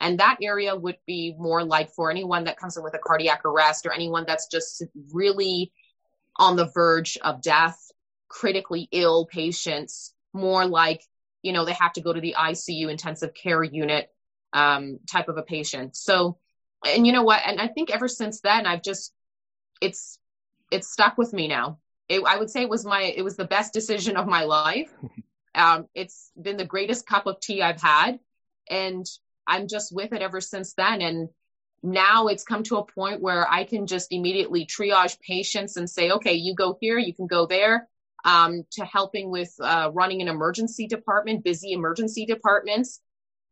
And 0.00 0.20
that 0.20 0.38
area 0.42 0.76
would 0.76 0.98
be 1.06 1.34
more 1.38 1.64
like 1.64 1.90
for 1.92 2.10
anyone 2.10 2.44
that 2.44 2.58
comes 2.58 2.76
in 2.76 2.82
with 2.82 2.94
a 2.94 2.98
cardiac 2.98 3.44
arrest 3.44 3.86
or 3.86 3.92
anyone 3.92 4.24
that's 4.26 4.48
just 4.48 4.82
really 5.12 5.72
on 6.36 6.56
the 6.56 6.70
verge 6.74 7.16
of 7.22 7.40
death, 7.40 7.78
critically 8.28 8.88
ill 8.92 9.26
patients, 9.26 10.12
more 10.32 10.66
like, 10.66 11.02
you 11.46 11.52
know, 11.52 11.64
they 11.64 11.74
have 11.74 11.92
to 11.92 12.00
go 12.00 12.12
to 12.12 12.20
the 12.20 12.34
ICU 12.36 12.90
intensive 12.90 13.32
care 13.32 13.62
unit 13.62 14.10
um, 14.52 14.98
type 15.08 15.28
of 15.28 15.36
a 15.36 15.42
patient. 15.42 15.94
So, 15.94 16.38
and 16.84 17.06
you 17.06 17.12
know 17.12 17.22
what? 17.22 17.40
And 17.46 17.60
I 17.60 17.68
think 17.68 17.90
ever 17.90 18.08
since 18.08 18.40
then, 18.40 18.66
I've 18.66 18.82
just, 18.82 19.12
it's, 19.80 20.18
it's 20.72 20.90
stuck 20.90 21.16
with 21.16 21.32
me 21.32 21.46
now. 21.46 21.78
It, 22.08 22.20
I 22.26 22.36
would 22.36 22.50
say 22.50 22.62
it 22.62 22.68
was 22.68 22.84
my, 22.84 23.00
it 23.02 23.22
was 23.22 23.36
the 23.36 23.44
best 23.44 23.72
decision 23.72 24.16
of 24.16 24.26
my 24.26 24.44
life. 24.44 24.92
Um, 25.54 25.86
it's 25.94 26.30
been 26.38 26.58
the 26.58 26.66
greatest 26.66 27.06
cup 27.06 27.26
of 27.26 27.40
tea 27.40 27.62
I've 27.62 27.80
had. 27.80 28.18
And 28.68 29.06
I'm 29.46 29.68
just 29.68 29.90
with 29.90 30.12
it 30.12 30.20
ever 30.20 30.42
since 30.42 30.74
then. 30.74 31.00
And 31.00 31.30
now 31.82 32.26
it's 32.26 32.44
come 32.44 32.62
to 32.64 32.76
a 32.76 32.84
point 32.84 33.22
where 33.22 33.50
I 33.50 33.64
can 33.64 33.86
just 33.86 34.12
immediately 34.12 34.66
triage 34.66 35.18
patients 35.18 35.78
and 35.78 35.88
say, 35.88 36.10
okay, 36.10 36.34
you 36.34 36.54
go 36.54 36.76
here, 36.78 36.98
you 36.98 37.14
can 37.14 37.26
go 37.26 37.46
there, 37.46 37.88
um, 38.26 38.64
to 38.72 38.84
helping 38.84 39.30
with 39.30 39.54
uh, 39.60 39.90
running 39.94 40.20
an 40.20 40.28
emergency 40.28 40.86
department, 40.86 41.44
busy 41.44 41.72
emergency 41.72 42.26
departments, 42.26 43.00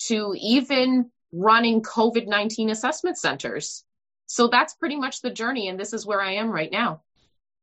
to 0.01 0.35
even 0.39 1.11
running 1.33 1.81
COVID 1.83 2.27
19 2.27 2.71
assessment 2.71 3.17
centers. 3.17 3.85
So 4.27 4.49
that's 4.49 4.75
pretty 4.75 4.97
much 4.97 5.23
the 5.23 5.31
journey. 5.31 5.69
And 5.69 5.79
this 5.79 5.93
is 5.93 6.05
where 6.05 6.21
I 6.21 6.33
am 6.33 6.51
right 6.51 6.71
now. 6.71 7.03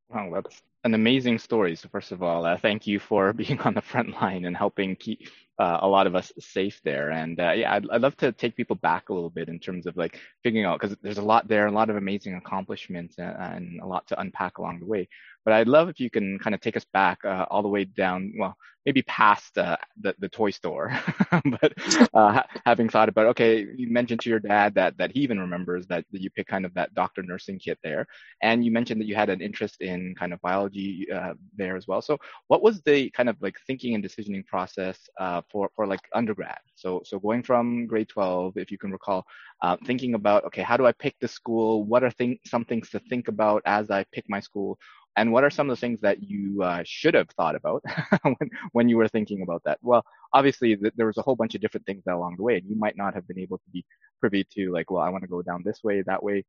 Wow, 0.08 0.30
that's 0.34 0.62
an 0.84 0.94
amazing 0.94 1.38
story. 1.38 1.76
So 1.76 1.88
first 1.88 2.12
of 2.12 2.22
all, 2.22 2.44
uh, 2.46 2.56
thank 2.56 2.86
you 2.86 2.98
for 2.98 3.32
being 3.34 3.60
on 3.60 3.74
the 3.74 3.82
front 3.82 4.10
line 4.20 4.46
and 4.46 4.56
helping 4.56 4.96
keep 4.96 5.28
uh, 5.58 5.78
a 5.82 5.88
lot 5.88 6.06
of 6.06 6.14
us 6.14 6.32
safe 6.38 6.80
there. 6.84 7.10
And 7.10 7.38
uh, 7.38 7.52
yeah, 7.52 7.74
I'd, 7.74 7.88
I'd 7.90 8.00
love 8.00 8.16
to 8.18 8.32
take 8.32 8.56
people 8.56 8.76
back 8.76 9.08
a 9.08 9.14
little 9.14 9.30
bit 9.30 9.48
in 9.48 9.58
terms 9.58 9.86
of 9.86 9.96
like 9.96 10.18
figuring 10.42 10.66
out 10.66 10.80
because 10.80 10.96
there's 11.02 11.18
a 11.18 11.22
lot 11.22 11.48
there, 11.48 11.66
a 11.66 11.72
lot 11.72 11.90
of 11.90 11.96
amazing 11.96 12.34
accomplishments 12.34 13.16
and, 13.18 13.36
and, 13.36 13.80
a 13.80 13.86
lot 13.86 14.06
to 14.08 14.20
unpack 14.20 14.58
along 14.58 14.80
the 14.80 14.86
way. 14.86 15.08
But 15.44 15.54
I'd 15.54 15.68
love 15.68 15.88
if 15.88 16.00
you 16.00 16.10
can 16.10 16.38
kind 16.38 16.54
of 16.54 16.60
take 16.60 16.76
us 16.76 16.86
back 16.92 17.24
uh, 17.24 17.46
all 17.50 17.62
the 17.62 17.68
way 17.68 17.84
down, 17.84 18.34
well, 18.38 18.56
maybe 18.86 19.02
past 19.02 19.56
uh, 19.58 19.76
the 20.00 20.14
the 20.18 20.28
toy 20.28 20.50
store. 20.50 20.92
but 21.44 21.72
uh, 22.14 22.42
having 22.66 22.88
thought 22.88 23.08
about, 23.08 23.26
okay, 23.26 23.66
you 23.76 23.90
mentioned 23.90 24.20
to 24.20 24.30
your 24.30 24.40
dad 24.40 24.74
that 24.74 24.96
that 24.98 25.12
he 25.12 25.20
even 25.20 25.38
remembers 25.38 25.86
that, 25.86 26.04
that 26.12 26.20
you 26.20 26.30
picked 26.30 26.50
kind 26.50 26.64
of 26.64 26.74
that 26.74 26.94
doctor 26.94 27.22
nursing 27.22 27.58
kit 27.58 27.78
there, 27.82 28.06
and 28.42 28.64
you 28.64 28.70
mentioned 28.70 29.00
that 29.00 29.06
you 29.06 29.14
had 29.14 29.30
an 29.30 29.40
interest 29.40 29.80
in 29.80 30.14
kind 30.18 30.32
of 30.32 30.40
biology 30.40 31.06
uh, 31.12 31.34
there 31.56 31.76
as 31.76 31.86
well. 31.86 32.02
So 32.02 32.18
what 32.48 32.62
was 32.62 32.82
the 32.82 33.10
kind 33.10 33.28
of 33.28 33.36
like 33.40 33.56
thinking 33.66 33.94
and 33.94 34.04
decisioning 34.04 34.46
process 34.46 34.98
uh, 35.18 35.42
for 35.50 35.70
for 35.74 35.86
like 35.86 36.00
undergrad? 36.14 36.58
So 36.74 37.02
so 37.04 37.18
going 37.18 37.42
from 37.42 37.86
grade 37.86 38.08
12, 38.08 38.56
if 38.56 38.70
you 38.70 38.78
can 38.78 38.90
recall, 38.92 39.24
uh, 39.62 39.76
thinking 39.86 40.14
about 40.14 40.44
okay, 40.44 40.62
how 40.62 40.76
do 40.76 40.86
I 40.86 40.92
pick 40.92 41.16
the 41.20 41.28
school? 41.28 41.84
What 41.84 42.02
are 42.02 42.10
thing, 42.10 42.38
some 42.46 42.64
things 42.64 42.90
to 42.90 42.98
think 42.98 43.28
about 43.28 43.62
as 43.66 43.90
I 43.90 44.04
pick 44.12 44.24
my 44.28 44.40
school? 44.40 44.78
And 45.16 45.30
what 45.32 45.44
are 45.44 45.50
some 45.50 45.68
of 45.68 45.76
the 45.76 45.80
things 45.80 46.00
that 46.00 46.22
you 46.22 46.62
uh, 46.62 46.82
should 46.86 47.14
have 47.14 47.28
thought 47.30 47.54
about 47.54 47.84
when, 48.22 48.50
when 48.72 48.88
you 48.88 48.96
were 48.96 49.08
thinking 49.08 49.42
about 49.42 49.62
that? 49.64 49.78
Well, 49.82 50.04
obviously 50.32 50.76
th- 50.76 50.94
there 50.96 51.06
was 51.06 51.18
a 51.18 51.22
whole 51.22 51.36
bunch 51.36 51.54
of 51.54 51.60
different 51.60 51.86
things 51.86 52.02
along 52.06 52.36
the 52.36 52.42
way, 52.42 52.56
and 52.56 52.68
you 52.68 52.76
might 52.76 52.96
not 52.96 53.14
have 53.14 53.28
been 53.28 53.38
able 53.38 53.58
to 53.58 53.70
be 53.72 53.84
privy 54.20 54.44
to 54.54 54.72
like, 54.72 54.90
well, 54.90 55.02
I 55.02 55.10
want 55.10 55.22
to 55.22 55.28
go 55.28 55.42
down 55.42 55.62
this 55.64 55.84
way, 55.84 56.02
that 56.02 56.22
way. 56.22 56.44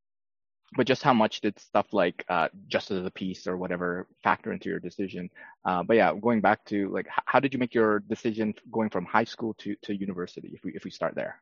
But 0.76 0.88
just 0.88 1.04
how 1.04 1.14
much 1.14 1.42
did 1.42 1.60
stuff 1.60 1.88
like 1.92 2.26
uh, 2.30 2.48
justice 2.68 2.98
of 2.98 3.04
the 3.04 3.12
peace 3.12 3.46
or 3.46 3.58
whatever 3.58 4.08
factor 4.24 4.52
into 4.52 4.70
your 4.70 4.80
decision? 4.80 5.30
Uh, 5.66 5.84
but 5.84 5.98
yeah, 5.98 6.14
going 6.20 6.42
back 6.42 6.66
to 6.66 6.90
like, 6.90 7.06
h- 7.06 7.24
how 7.26 7.40
did 7.40 7.54
you 7.54 7.60
make 7.60 7.76
your 7.76 8.00
decision 8.00 8.56
going 8.72 8.90
from 8.90 9.06
high 9.06 9.24
school 9.24 9.54
to, 9.60 9.76
to 9.84 9.94
university? 9.94 10.52
If 10.54 10.64
we 10.64 10.74
if 10.74 10.84
we 10.84 10.90
start 10.90 11.14
there. 11.14 11.42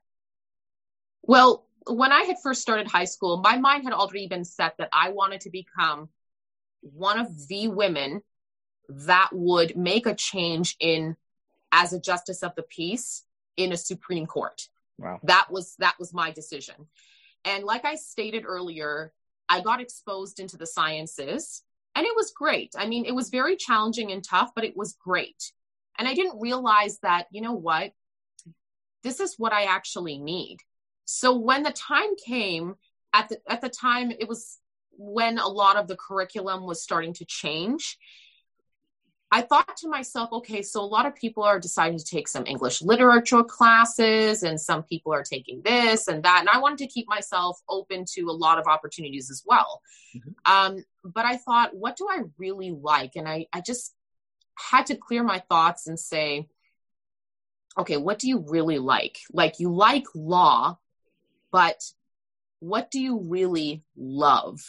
Well, 1.22 1.66
when 1.88 2.12
I 2.12 2.24
had 2.24 2.38
first 2.44 2.62
started 2.62 2.88
high 2.88 3.06
school, 3.06 3.38
my 3.38 3.58
mind 3.58 3.86
had 3.86 3.94
already 3.94 4.28
been 4.28 4.44
set 4.44 4.76
that 4.80 4.90
I 4.92 5.10
wanted 5.10 5.42
to 5.42 5.50
become 5.50 6.10
one 6.82 7.20
of 7.20 7.48
the 7.48 7.68
women 7.68 8.22
that 8.90 9.30
would 9.32 9.78
make 9.78 10.06
a 10.06 10.16
change 10.16 10.76
in 10.80 11.16
as 11.72 11.94
a 11.94 12.00
justice 12.00 12.44
of 12.44 12.54
the 12.56 12.64
peace 12.64 13.24
in 13.58 13.72
a 13.72 13.78
Supreme 13.78 14.26
Court. 14.26 14.68
Wow. 14.98 15.20
That 15.24 15.48
was 15.50 15.76
that 15.80 15.96
was 16.00 16.14
my 16.14 16.32
decision. 16.32 16.76
And 17.46 17.64
like 17.64 17.86
I 17.86 17.96
stated 17.96 18.44
earlier, 18.46 19.14
I 19.50 19.62
got 19.62 19.82
exposed 19.82 20.40
into 20.40 20.58
the 20.58 20.68
sciences 20.68 21.64
and 21.96 22.06
it 22.06 22.16
was 22.16 22.32
great. 22.32 22.74
I 22.78 22.88
mean, 22.88 23.06
it 23.06 23.16
was 23.16 23.30
very 23.30 23.56
challenging 23.56 24.12
and 24.12 24.24
tough, 24.24 24.52
but 24.56 24.64
it 24.64 24.78
was 24.78 24.94
great. 24.94 25.52
And 25.98 26.08
I 26.08 26.14
didn't 26.14 26.40
realize 26.40 27.00
that, 27.00 27.28
you 27.32 27.42
know 27.42 27.54
what? 27.54 27.94
This 29.04 29.20
is 29.20 29.36
what 29.38 29.54
I 29.54 29.64
actually 29.64 30.18
need. 30.20 30.58
So 31.06 31.36
when 31.36 31.64
the 31.64 31.72
time 31.72 32.16
came, 32.24 32.76
at 33.14 33.30
the 33.30 33.42
at 33.50 33.62
the 33.62 33.70
time 33.70 34.12
it 34.12 34.28
was 34.28 34.58
when 35.02 35.40
a 35.40 35.48
lot 35.48 35.78
of 35.78 35.88
the 35.88 35.96
curriculum 35.96 36.64
was 36.64 36.84
starting 36.84 37.14
to 37.14 37.26
change, 37.26 37.98
I 39.34 39.42
thought 39.42 39.78
to 39.78 39.88
myself, 39.88 40.34
okay, 40.34 40.62
so 40.62 40.82
a 40.82 40.84
lot 40.84 41.06
of 41.06 41.16
people 41.16 41.44
are 41.44 41.58
deciding 41.58 41.98
to 41.98 42.06
take 42.06 42.28
some 42.28 42.46
English 42.46 42.82
literature 42.82 43.44
classes, 43.44 44.44
and 44.44 44.60
some 44.60 44.84
people 44.84 45.14
are 45.14 45.24
taking 45.24 45.62
this 45.64 46.10
and 46.10 46.22
that. 46.24 46.42
And 46.42 46.50
I 46.50 46.60
wanted 46.60 46.80
to 46.80 46.88
keep 46.88 47.08
myself 47.08 47.58
open 47.70 48.04
to 48.16 48.24
a 48.24 48.32
lot 48.32 48.60
of 48.60 48.68
opportunities 48.68 49.32
as 49.32 49.42
well. 49.46 49.82
Mm-hmm. 50.16 50.54
Um, 50.54 50.84
but 51.06 51.26
I 51.26 51.38
thought, 51.38 51.74
what 51.74 51.96
do 51.96 52.08
I 52.10 52.24
really 52.38 52.72
like? 52.72 53.14
And 53.16 53.28
I, 53.28 53.48
I 53.54 53.62
just 53.62 53.96
had 54.56 54.88
to 54.88 54.96
clear 54.96 55.24
my 55.24 55.40
thoughts 55.50 55.88
and 55.88 55.98
say, 55.98 56.50
okay, 57.78 57.96
what 57.96 58.20
do 58.20 58.28
you 58.28 58.44
really 58.50 58.80
like? 58.80 59.18
Like, 59.32 59.62
you 59.62 59.74
like 59.74 60.06
law, 60.14 60.78
but 61.52 61.82
what 62.60 62.92
do 62.92 63.00
you 63.00 63.18
really 63.18 63.86
love? 63.96 64.62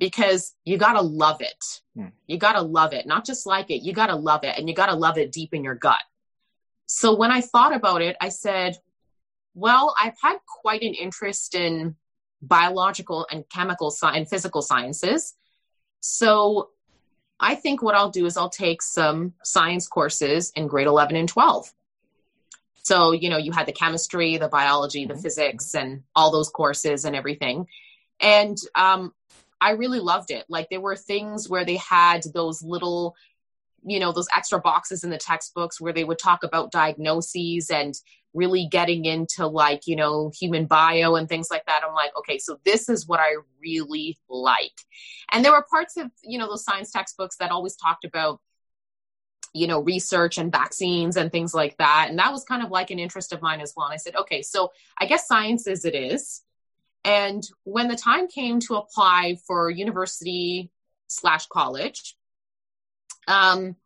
Because 0.00 0.54
you 0.64 0.78
got 0.78 0.94
to 0.94 1.02
love 1.02 1.42
it. 1.42 1.82
Hmm. 1.94 2.06
You 2.26 2.38
got 2.38 2.54
to 2.54 2.62
love 2.62 2.94
it, 2.94 3.06
not 3.06 3.24
just 3.24 3.46
like 3.46 3.70
it. 3.70 3.82
You 3.84 3.92
got 3.92 4.06
to 4.06 4.16
love 4.16 4.42
it 4.42 4.58
and 4.58 4.68
you 4.68 4.74
got 4.74 4.86
to 4.86 4.96
love 4.96 5.18
it 5.18 5.30
deep 5.30 5.54
in 5.54 5.62
your 5.62 5.74
gut. 5.76 6.00
So 6.86 7.14
when 7.14 7.30
I 7.30 7.42
thought 7.42 7.76
about 7.76 8.02
it, 8.02 8.16
I 8.20 8.30
said, 8.30 8.76
well, 9.54 9.94
I've 10.02 10.16
had 10.20 10.38
quite 10.46 10.82
an 10.82 10.94
interest 10.94 11.54
in 11.54 11.96
biological 12.40 13.26
and 13.30 13.44
chemical 13.48 13.94
and 14.02 14.28
physical 14.28 14.62
sciences. 14.62 15.34
So 16.00 16.70
I 17.38 17.54
think 17.54 17.82
what 17.82 17.94
I'll 17.94 18.10
do 18.10 18.24
is 18.24 18.38
I'll 18.38 18.48
take 18.48 18.80
some 18.80 19.34
science 19.44 19.86
courses 19.86 20.50
in 20.56 20.66
grade 20.66 20.86
11 20.86 21.14
and 21.14 21.28
12. 21.28 21.72
So, 22.82 23.12
you 23.12 23.28
know, 23.28 23.36
you 23.36 23.52
had 23.52 23.66
the 23.66 23.72
chemistry, 23.72 24.38
the 24.38 24.48
biology, 24.48 25.04
the 25.04 25.12
mm-hmm. 25.12 25.22
physics, 25.22 25.74
and 25.74 26.04
all 26.16 26.30
those 26.30 26.48
courses 26.48 27.04
and 27.04 27.14
everything. 27.14 27.66
And 28.18 28.56
um, 28.74 29.12
I 29.60 29.70
really 29.70 30.00
loved 30.00 30.30
it. 30.30 30.44
Like 30.48 30.68
there 30.70 30.80
were 30.80 30.96
things 30.96 31.48
where 31.48 31.64
they 31.64 31.76
had 31.76 32.22
those 32.34 32.62
little, 32.62 33.14
you 33.84 34.00
know, 34.00 34.12
those 34.12 34.28
extra 34.34 34.60
boxes 34.60 35.04
in 35.04 35.10
the 35.10 35.18
textbooks 35.18 35.80
where 35.80 35.92
they 35.92 36.04
would 36.04 36.18
talk 36.18 36.44
about 36.44 36.72
diagnoses 36.72 37.70
and 37.70 37.94
really 38.32 38.68
getting 38.70 39.04
into 39.04 39.46
like, 39.46 39.86
you 39.86 39.96
know, 39.96 40.30
human 40.38 40.66
bio 40.66 41.16
and 41.16 41.28
things 41.28 41.48
like 41.50 41.66
that. 41.66 41.82
I'm 41.86 41.94
like, 41.94 42.16
okay, 42.18 42.38
so 42.38 42.58
this 42.64 42.88
is 42.88 43.06
what 43.06 43.20
I 43.20 43.34
really 43.60 44.18
like. 44.28 44.72
And 45.32 45.44
there 45.44 45.52
were 45.52 45.66
parts 45.70 45.96
of, 45.96 46.10
you 46.22 46.38
know, 46.38 46.46
those 46.46 46.64
science 46.64 46.90
textbooks 46.90 47.36
that 47.36 47.50
always 47.50 47.76
talked 47.76 48.04
about 48.04 48.40
you 49.52 49.66
know 49.66 49.80
research 49.80 50.38
and 50.38 50.52
vaccines 50.52 51.16
and 51.16 51.32
things 51.32 51.52
like 51.52 51.76
that 51.78 52.06
and 52.08 52.18
that 52.20 52.30
was 52.30 52.44
kind 52.44 52.62
of 52.62 52.70
like 52.70 52.90
an 52.90 53.00
interest 53.00 53.32
of 53.32 53.42
mine 53.42 53.60
as 53.60 53.72
well 53.76 53.86
and 53.86 53.92
i 53.92 53.96
said 53.96 54.14
okay 54.14 54.42
so 54.42 54.70
i 55.00 55.06
guess 55.06 55.26
science 55.26 55.66
is 55.66 55.84
it 55.84 55.94
is 55.94 56.42
and 57.04 57.42
when 57.64 57.88
the 57.88 57.96
time 57.96 58.28
came 58.28 58.60
to 58.60 58.76
apply 58.76 59.38
for 59.46 59.70
university 59.70 60.70
slash 61.08 61.46
college, 61.46 62.16
um, 63.26 63.76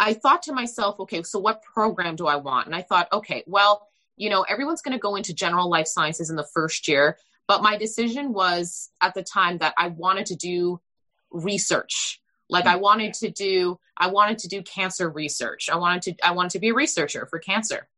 I 0.00 0.14
thought 0.14 0.42
to 0.44 0.52
myself, 0.52 0.98
okay, 1.00 1.22
so 1.22 1.38
what 1.38 1.62
program 1.62 2.16
do 2.16 2.26
I 2.26 2.36
want? 2.36 2.66
And 2.66 2.74
I 2.74 2.82
thought, 2.82 3.08
okay, 3.12 3.44
well, 3.46 3.86
you 4.16 4.30
know, 4.30 4.42
everyone's 4.42 4.82
going 4.82 4.96
to 4.96 5.00
go 5.00 5.14
into 5.14 5.34
general 5.34 5.70
life 5.70 5.86
sciences 5.86 6.30
in 6.30 6.36
the 6.36 6.46
first 6.52 6.88
year. 6.88 7.16
But 7.46 7.62
my 7.62 7.76
decision 7.76 8.32
was 8.32 8.90
at 9.00 9.14
the 9.14 9.22
time 9.22 9.58
that 9.58 9.74
I 9.76 9.88
wanted 9.88 10.26
to 10.26 10.36
do 10.36 10.80
research. 11.30 12.20
Like 12.48 12.66
I 12.66 12.76
wanted 12.76 13.14
to 13.14 13.30
do, 13.30 13.78
I 13.96 14.08
wanted 14.08 14.38
to 14.38 14.48
do 14.48 14.62
cancer 14.62 15.08
research. 15.08 15.68
I 15.72 15.76
wanted 15.76 16.02
to, 16.02 16.26
I 16.26 16.32
wanted 16.32 16.50
to 16.50 16.58
be 16.58 16.70
a 16.70 16.74
researcher 16.74 17.26
for 17.26 17.38
cancer. 17.38 17.88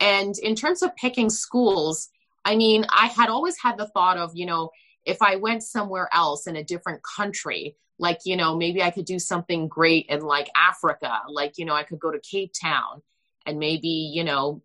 And 0.00 0.34
in 0.38 0.54
terms 0.54 0.82
of 0.82 0.94
picking 0.96 1.30
schools, 1.30 2.08
I 2.44 2.56
mean, 2.56 2.86
I 2.90 3.06
had 3.06 3.28
always 3.28 3.56
had 3.62 3.76
the 3.76 3.86
thought 3.88 4.16
of, 4.16 4.32
you 4.34 4.46
know, 4.46 4.70
if 5.04 5.22
I 5.22 5.36
went 5.36 5.62
somewhere 5.62 6.08
else 6.12 6.46
in 6.46 6.56
a 6.56 6.64
different 6.64 7.02
country, 7.02 7.76
like, 7.98 8.20
you 8.24 8.36
know, 8.36 8.56
maybe 8.56 8.82
I 8.82 8.90
could 8.90 9.04
do 9.04 9.18
something 9.18 9.68
great 9.68 10.06
in 10.08 10.20
like 10.20 10.48
Africa, 10.56 11.20
like, 11.28 11.58
you 11.58 11.64
know, 11.64 11.74
I 11.74 11.82
could 11.82 12.00
go 12.00 12.10
to 12.10 12.20
Cape 12.20 12.52
Town 12.58 13.02
and 13.46 13.58
maybe, 13.58 13.88
you 13.88 14.24
know, 14.24 14.62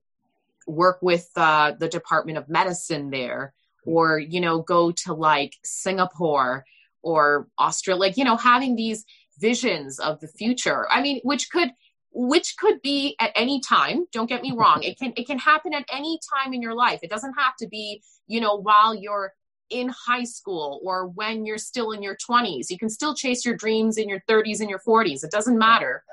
work 0.68 1.00
with 1.02 1.30
uh, 1.36 1.74
the 1.78 1.88
Department 1.88 2.38
of 2.38 2.50
Medicine 2.50 3.10
there, 3.10 3.54
or, 3.86 4.18
you 4.18 4.40
know, 4.40 4.62
go 4.62 4.92
to 4.92 5.14
like 5.14 5.54
Singapore 5.64 6.66
or 7.02 7.48
Australia, 7.60 8.00
like, 8.00 8.18
you 8.18 8.24
know, 8.24 8.38
having 8.38 8.76
these 8.76 9.06
visions 9.40 10.00
of 10.00 10.20
the 10.22 10.28
future. 10.28 10.88
I 10.90 11.02
mean, 11.02 11.20
which 11.24 11.52
could 11.52 11.70
which 12.16 12.56
could 12.58 12.82
be 12.82 13.14
at 13.20 13.32
any 13.36 13.60
time 13.60 14.06
don't 14.14 14.30
get 14.30 14.42
me 14.42 14.54
wrong 14.56 14.82
it 14.84 14.98
can 14.98 15.12
it 15.18 15.28
can 15.28 15.38
happen 15.38 15.74
at 15.74 15.86
any 15.92 16.18
time 16.34 16.54
in 16.54 16.62
your 16.62 16.74
life. 16.74 17.00
It 17.04 17.10
doesn't 17.10 17.34
have 17.34 17.56
to 17.58 17.68
be 17.68 18.02
you 18.26 18.40
know 18.40 18.56
while 18.56 18.96
you're 18.96 19.34
in 19.70 19.90
high 19.90 20.24
school 20.24 20.80
or 20.84 21.08
when 21.08 21.46
you're 21.46 21.58
still 21.58 21.92
in 21.92 22.02
your 22.02 22.16
20s 22.16 22.70
you 22.70 22.78
can 22.78 22.90
still 22.90 23.16
chase 23.16 23.44
your 23.44 23.56
dreams 23.58 23.98
in 23.98 24.08
your 24.08 24.22
30s 24.30 24.62
and 24.62 24.70
your 24.70 24.80
40s 24.80 25.24
it 25.24 25.32
doesn't 25.32 25.58
matter. 25.58 26.04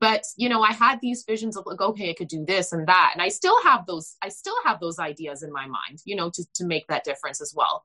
But 0.00 0.22
you 0.36 0.48
know 0.48 0.62
i 0.62 0.72
had 0.72 0.98
these 1.02 1.24
visions 1.28 1.56
of 1.58 1.66
like 1.66 1.80
okay 1.80 2.10
i 2.10 2.14
could 2.14 2.28
do 2.28 2.46
this 2.46 2.72
and 2.72 2.86
that. 2.88 3.10
And 3.12 3.20
i 3.20 3.28
still 3.28 3.60
have 3.64 3.84
those 3.84 4.16
i 4.22 4.30
still 4.30 4.56
have 4.64 4.80
those 4.80 4.98
ideas 4.98 5.42
in 5.42 5.52
my 5.52 5.66
mind 5.66 6.00
you 6.06 6.16
know 6.16 6.30
to, 6.30 6.44
to 6.54 6.64
make 6.64 6.86
that 6.86 7.04
difference 7.04 7.42
as 7.42 7.52
well. 7.54 7.84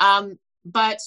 Um, 0.00 0.38
but 0.64 0.98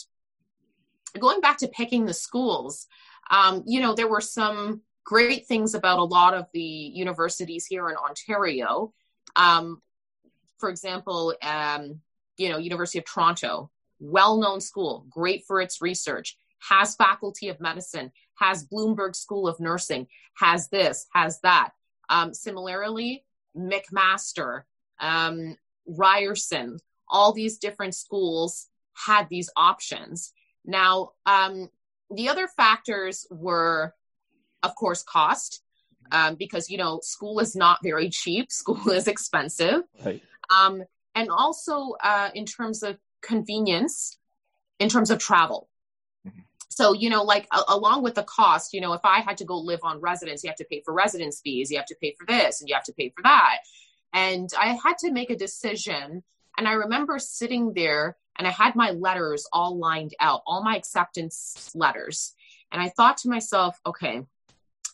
going 1.20 1.41
back 1.41 1.58
to 1.58 1.67
picking 1.67 2.05
the 2.05 2.13
schools 2.13 2.88
um, 3.29 3.63
you 3.65 3.82
know 3.82 3.94
there 3.94 4.08
were 4.08 4.22
some 4.22 4.82
great 5.06 5.46
things 5.46 5.76
about 5.76 6.00
a 6.00 6.04
lot 6.04 6.34
of 6.34 6.48
the 6.54 6.60
universities 6.62 7.66
here 7.66 7.90
in 7.90 7.96
Ontario. 7.96 8.94
Um, 9.36 9.82
for 10.58 10.70
example, 10.70 11.34
um, 11.42 12.02
you 12.38 12.50
know, 12.50 12.58
University 12.58 13.00
of 13.00 13.06
Toronto, 13.06 13.72
well-known 14.00 14.60
school, 14.60 15.06
great 15.10 15.46
for 15.46 15.62
its 15.62 15.82
research, 15.82 16.38
has 16.70 16.96
faculty 16.96 17.50
of 17.50 17.62
medicine, 17.62 18.12
has 18.36 18.66
Bloomberg 18.68 19.16
School 19.16 19.48
of 19.48 19.60
Nursing, 19.60 20.08
has 20.34 20.68
this, 20.70 21.08
has 21.14 21.40
that. 21.42 21.70
Um, 22.10 22.34
similarly, 22.34 23.24
McMaster, 23.56 24.64
um, 25.00 25.56
Ryerson, 25.88 26.80
all 27.08 27.32
these 27.32 27.58
different 27.58 27.96
schools 27.96 28.68
had 28.94 29.30
these 29.30 29.50
options. 29.56 30.34
Now, 30.66 31.12
um, 31.26 31.70
the 32.10 32.30
other 32.30 32.48
factors 32.48 33.28
were 33.30 33.94
of 34.65 34.75
course, 34.75 35.03
cost 35.03 35.62
um, 36.12 36.36
because 36.36 36.69
you 36.69 36.77
know 36.77 37.00
school 37.01 37.39
is 37.39 37.55
not 37.55 37.79
very 37.84 38.10
cheap. 38.10 38.51
School 38.62 38.89
is 38.89 39.07
expensive, 39.07 39.81
right. 40.03 40.22
um, 40.50 40.84
and 41.13 41.29
also 41.29 41.95
uh, 42.03 42.29
in 42.34 42.45
terms 42.45 42.84
of 42.84 42.98
convenience, 43.22 44.17
in 44.79 44.89
terms 44.89 45.10
of 45.10 45.19
travel. 45.19 45.69
Mm-hmm. 46.27 46.39
So 46.69 46.93
you 46.93 47.10
know, 47.10 47.24
like 47.24 47.48
a- 47.51 47.74
along 47.74 48.03
with 48.03 48.15
the 48.15 48.24
cost, 48.24 48.74
you 48.74 48.81
know, 48.81 48.93
if 48.93 49.01
I 49.03 49.19
had 49.19 49.38
to 49.38 49.45
go 49.45 49.57
live 49.57 49.81
on 49.84 50.00
residence, 50.00 50.43
you 50.43 50.50
have 50.50 50.57
to 50.57 50.65
pay 50.65 50.81
for 50.84 50.93
residence 50.93 51.41
fees, 51.41 51.72
you 51.72 51.77
have 51.77 51.88
to 51.88 51.95
pay 52.01 52.15
for 52.17 52.25
this, 52.25 52.62
and 52.62 52.69
you 52.69 52.75
have 52.75 52.86
to 52.86 52.93
pay 52.93 53.10
for 53.15 53.22
that. 53.24 53.60
And 54.13 54.50
I 54.57 54.79
had 54.81 54.98
to 55.00 55.12
make 55.12 55.29
a 55.29 55.36
decision. 55.36 56.24
And 56.57 56.69
I 56.69 56.74
remember 56.74 57.19
sitting 57.19 57.74
there 57.74 58.15
and 58.38 58.48
I 58.48 58.51
had 58.51 58.74
my 58.74 58.91
letters 58.91 59.45
all 59.51 59.77
lined 59.77 60.13
out, 60.22 60.41
all 60.48 60.63
my 60.63 60.77
acceptance 60.77 61.72
letters. 61.75 62.34
And 62.72 62.81
I 62.81 62.89
thought 62.89 63.17
to 63.17 63.29
myself, 63.29 63.79
okay, 63.86 64.22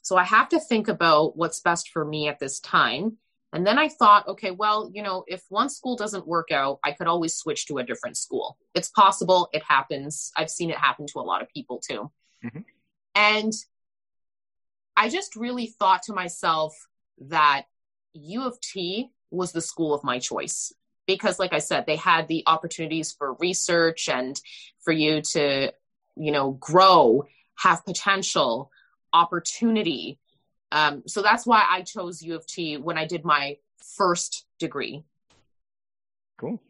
so 0.02 0.18
I 0.18 0.24
have 0.24 0.50
to 0.50 0.60
think 0.60 0.88
about 0.88 1.38
what's 1.38 1.60
best 1.60 1.90
for 1.90 2.04
me 2.04 2.28
at 2.28 2.40
this 2.40 2.60
time. 2.60 3.18
And 3.54 3.68
then 3.68 3.78
I 3.78 3.90
thought, 3.90 4.28
okay, 4.28 4.52
well, 4.52 4.90
you 4.94 5.04
know, 5.04 5.26
if 5.28 5.44
one 5.50 5.70
school 5.70 5.98
doesn't 5.98 6.28
work 6.28 6.52
out, 6.52 6.80
I 6.84 6.94
could 6.94 7.08
always 7.08 7.36
switch 7.36 7.66
to 7.68 7.80
a 7.80 7.84
different 7.84 8.18
school. 8.18 8.58
It's 8.74 8.90
possible, 8.90 9.50
it 9.54 9.62
happens. 9.68 10.32
I've 10.38 10.50
seen 10.50 10.70
it 10.70 10.78
happen 10.78 11.06
to 11.08 11.20
a 11.20 11.22
lot 11.22 11.42
of 11.42 11.50
people 11.50 11.80
too. 11.80 12.12
Mm-hmm. 12.44 12.60
And 13.16 13.54
I 14.96 15.10
just 15.10 15.36
really 15.36 15.68
thought 15.68 16.04
to 16.04 16.14
myself 16.14 16.76
that 17.30 17.64
U 18.14 18.44
of 18.44 18.60
T 18.62 19.12
was 19.32 19.52
the 19.52 19.62
school 19.62 19.94
of 19.94 20.04
my 20.04 20.20
choice 20.20 20.74
because 21.08 21.40
like 21.40 21.54
I 21.54 21.60
said, 21.60 21.86
they 21.86 21.96
had 21.96 22.28
the 22.28 22.44
opportunities 22.48 23.12
for 23.12 23.34
research 23.34 24.08
and 24.08 24.40
for 24.82 24.92
you 24.92 25.22
to, 25.34 25.74
you 26.16 26.32
know, 26.32 26.52
grow, 26.52 27.26
have 27.56 27.86
potential, 27.86 28.72
opportunity. 29.14 30.20
Um, 30.72 31.04
so 31.06 31.22
that's 31.22 31.46
why 31.46 31.66
I 31.70 31.82
chose 31.82 32.22
U 32.22 32.36
of 32.36 32.46
T 32.46 32.78
when 32.78 32.98
I 32.98 33.06
did 33.06 33.26
my 33.26 33.58
first 33.98 34.46
degree. 34.60 35.04
Cool. 36.38 36.62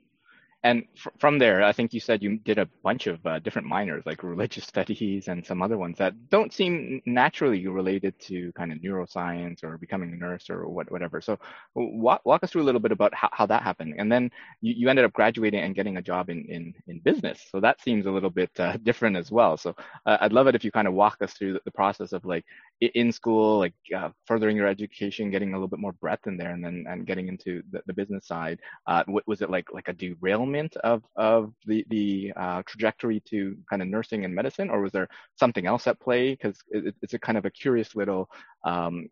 And 0.64 0.84
fr- 0.96 1.10
from 1.18 1.40
there, 1.40 1.64
I 1.64 1.72
think 1.72 1.94
you 1.94 2.00
said 2.00 2.22
you 2.22 2.38
did 2.38 2.60
a 2.60 2.68
bunch 2.84 3.08
of 3.08 3.26
uh, 3.26 3.40
different 3.40 3.68
minors, 3.68 4.04
like 4.06 4.24
religious 4.24 4.64
studies 4.68 5.28
and 5.28 5.46
some 5.46 5.62
other 5.62 5.78
ones 5.78 5.98
that 5.98 6.30
don't 6.30 6.54
seem 6.54 7.02
naturally 7.06 7.66
related 7.68 8.20
to 8.28 8.52
kind 8.54 8.72
of 8.72 8.80
neuroscience 8.80 9.64
or 9.64 9.78
becoming 9.78 10.14
a 10.14 10.16
nurse 10.16 10.50
or 10.50 10.68
what, 10.70 10.92
whatever. 10.92 11.22
So 11.22 11.40
walk, 11.76 12.22
walk 12.26 12.44
us 12.44 12.52
through 12.52 12.62
a 12.62 12.70
little 12.70 12.82
bit 12.82 12.92
about 12.92 13.14
how, 13.14 13.30
how 13.32 13.46
that 13.48 13.64
happened. 13.64 13.96
And 13.98 14.12
then 14.12 14.30
you, 14.62 14.74
you 14.78 14.90
ended 14.90 15.06
up 15.06 15.14
graduating 15.14 15.62
and 15.62 15.76
getting 15.76 15.98
a 15.98 16.02
job 16.02 16.30
in, 16.30 16.46
in, 16.46 16.74
in 16.88 17.00
business. 17.00 17.42
So 17.52 17.60
that 17.62 17.82
seems 17.82 18.06
a 18.06 18.12
little 18.12 18.30
bit 18.30 18.52
uh, 18.60 18.78
different 18.84 19.18
as 19.18 19.32
well. 19.32 19.58
So 19.58 19.76
uh, 20.06 20.18
I'd 20.22 20.34
love 20.34 20.48
it 20.48 20.56
if 20.56 20.64
you 20.64 20.72
kind 20.72 20.88
of 20.88 20.94
walk 20.94 21.18
us 21.22 21.34
through 21.34 21.54
the, 21.54 21.62
the 21.66 21.72
process 21.72 22.12
of 22.14 22.24
like 22.26 22.46
in 22.82 23.12
school, 23.12 23.60
like 23.60 23.74
uh, 23.96 24.10
furthering 24.26 24.58
your 24.58 24.68
education, 24.68 25.30
getting 25.30 25.50
a 25.50 25.54
little 25.54 25.68
bit 25.68 25.80
more 25.80 25.94
breadth 25.94 26.26
in 26.26 26.36
there, 26.36 26.52
and 26.52 26.66
then 26.66 26.86
and 26.90 27.06
getting 27.06 27.28
into 27.28 27.62
the, 27.72 27.82
the 27.86 27.94
business 27.94 28.28
side. 28.28 28.60
Uh, 28.88 29.04
was 29.28 29.42
it 29.42 29.50
like 29.50 29.68
like 29.72 29.88
a 29.88 29.94
derailment? 29.94 30.76
of 30.84 31.04
of 31.16 31.54
the 31.66 31.86
the 31.90 32.34
uh, 32.36 32.62
trajectory 32.66 33.22
to 33.30 33.56
kind 33.70 33.82
of 33.82 33.88
nursing 33.88 34.26
and 34.26 34.34
medicine, 34.34 34.70
or 34.70 34.82
was 34.82 34.92
there 34.92 35.08
something 35.40 35.66
else 35.66 35.88
at 35.88 36.00
play? 36.00 36.32
Because 36.32 36.58
it, 36.70 36.96
it's 37.02 37.14
a 37.14 37.20
kind 37.20 37.38
of 37.38 37.46
a 37.46 37.52
curious 37.52 37.96
little 37.96 38.30
um, 38.66 39.08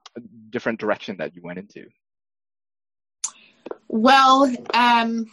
different 0.50 0.80
direction 0.80 1.18
that 1.18 1.36
you 1.36 1.42
went 1.44 1.60
into. 1.60 1.86
Well, 3.88 4.52
um, 4.74 5.28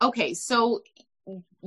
okay, 0.00 0.34
so 0.34 0.82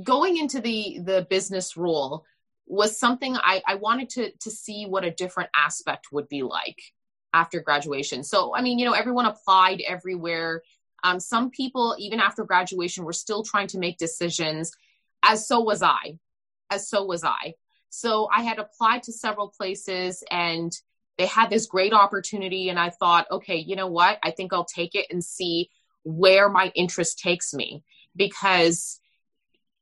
going 0.02 0.36
into 0.36 0.60
the 0.60 1.00
the 1.04 1.26
business 1.30 1.76
role 1.76 2.24
was 2.70 2.96
something 2.96 3.36
I, 3.36 3.60
I 3.66 3.74
wanted 3.74 4.08
to 4.10 4.30
to 4.30 4.50
see 4.50 4.86
what 4.86 5.04
a 5.04 5.10
different 5.10 5.50
aspect 5.54 6.12
would 6.12 6.28
be 6.28 6.42
like 6.42 6.80
after 7.34 7.60
graduation. 7.60 8.22
So, 8.22 8.54
I 8.54 8.62
mean, 8.62 8.78
you 8.78 8.86
know, 8.86 8.92
everyone 8.92 9.26
applied 9.26 9.82
everywhere. 9.86 10.62
Um, 11.02 11.18
some 11.18 11.50
people, 11.50 11.96
even 11.98 12.20
after 12.20 12.44
graduation, 12.44 13.04
were 13.04 13.12
still 13.12 13.42
trying 13.42 13.66
to 13.68 13.78
make 13.78 13.98
decisions, 13.98 14.70
as 15.24 15.48
so 15.48 15.60
was 15.60 15.82
I. 15.82 16.18
As 16.70 16.88
so 16.88 17.04
was 17.04 17.24
I. 17.24 17.54
So 17.88 18.28
I 18.32 18.42
had 18.42 18.60
applied 18.60 19.02
to 19.04 19.12
several 19.12 19.48
places 19.48 20.22
and 20.30 20.72
they 21.18 21.26
had 21.26 21.50
this 21.50 21.66
great 21.66 21.92
opportunity. 21.92 22.68
And 22.68 22.78
I 22.78 22.90
thought, 22.90 23.26
okay, 23.32 23.56
you 23.56 23.74
know 23.74 23.88
what? 23.88 24.20
I 24.22 24.30
think 24.30 24.52
I'll 24.52 24.64
take 24.64 24.94
it 24.94 25.06
and 25.10 25.24
see 25.24 25.70
where 26.04 26.48
my 26.48 26.70
interest 26.76 27.18
takes 27.18 27.52
me 27.52 27.82
because, 28.14 29.00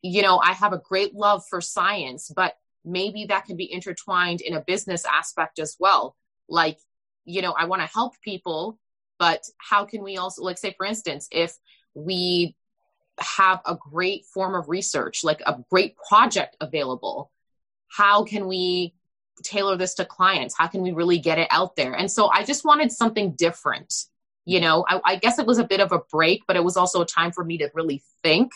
you 0.00 0.22
know, 0.22 0.38
I 0.38 0.52
have 0.54 0.72
a 0.72 0.82
great 0.82 1.14
love 1.14 1.44
for 1.50 1.60
science, 1.60 2.32
but 2.34 2.54
maybe 2.88 3.26
that 3.26 3.44
can 3.44 3.56
be 3.56 3.70
intertwined 3.70 4.40
in 4.40 4.54
a 4.54 4.60
business 4.60 5.04
aspect 5.04 5.58
as 5.58 5.76
well. 5.78 6.16
Like, 6.48 6.78
you 7.24 7.42
know, 7.42 7.52
I 7.52 7.66
want 7.66 7.82
to 7.82 7.88
help 7.88 8.14
people, 8.22 8.78
but 9.18 9.44
how 9.58 9.84
can 9.84 10.02
we 10.02 10.16
also 10.16 10.42
like 10.42 10.58
say 10.58 10.74
for 10.76 10.86
instance 10.86 11.28
if 11.30 11.56
we 11.94 12.54
have 13.18 13.60
a 13.66 13.76
great 13.76 14.24
form 14.26 14.54
of 14.54 14.68
research 14.68 15.24
like 15.24 15.40
a 15.44 15.58
great 15.70 15.96
project 16.08 16.56
available 16.60 17.32
how 17.88 18.22
can 18.22 18.46
we 18.46 18.94
tailor 19.42 19.76
this 19.76 19.94
to 19.94 20.04
clients? 20.04 20.54
How 20.56 20.66
can 20.66 20.82
we 20.82 20.92
really 20.92 21.18
get 21.18 21.38
it 21.38 21.48
out 21.50 21.76
there? 21.76 21.94
And 21.94 22.10
so 22.10 22.28
i 22.28 22.44
just 22.44 22.64
wanted 22.64 22.92
something 22.92 23.32
different 23.32 23.92
you 24.44 24.60
know? 24.60 24.82
I, 24.88 25.00
I 25.04 25.16
guess 25.16 25.38
it 25.38 25.46
was 25.46 25.58
a 25.58 25.64
bit 25.64 25.80
of 25.80 25.92
a 25.92 26.00
break 26.10 26.42
but 26.46 26.56
it 26.56 26.64
was 26.64 26.76
also 26.76 27.02
a 27.02 27.06
time 27.06 27.32
for 27.32 27.44
me 27.44 27.58
to 27.58 27.70
really 27.74 28.02
think 28.22 28.52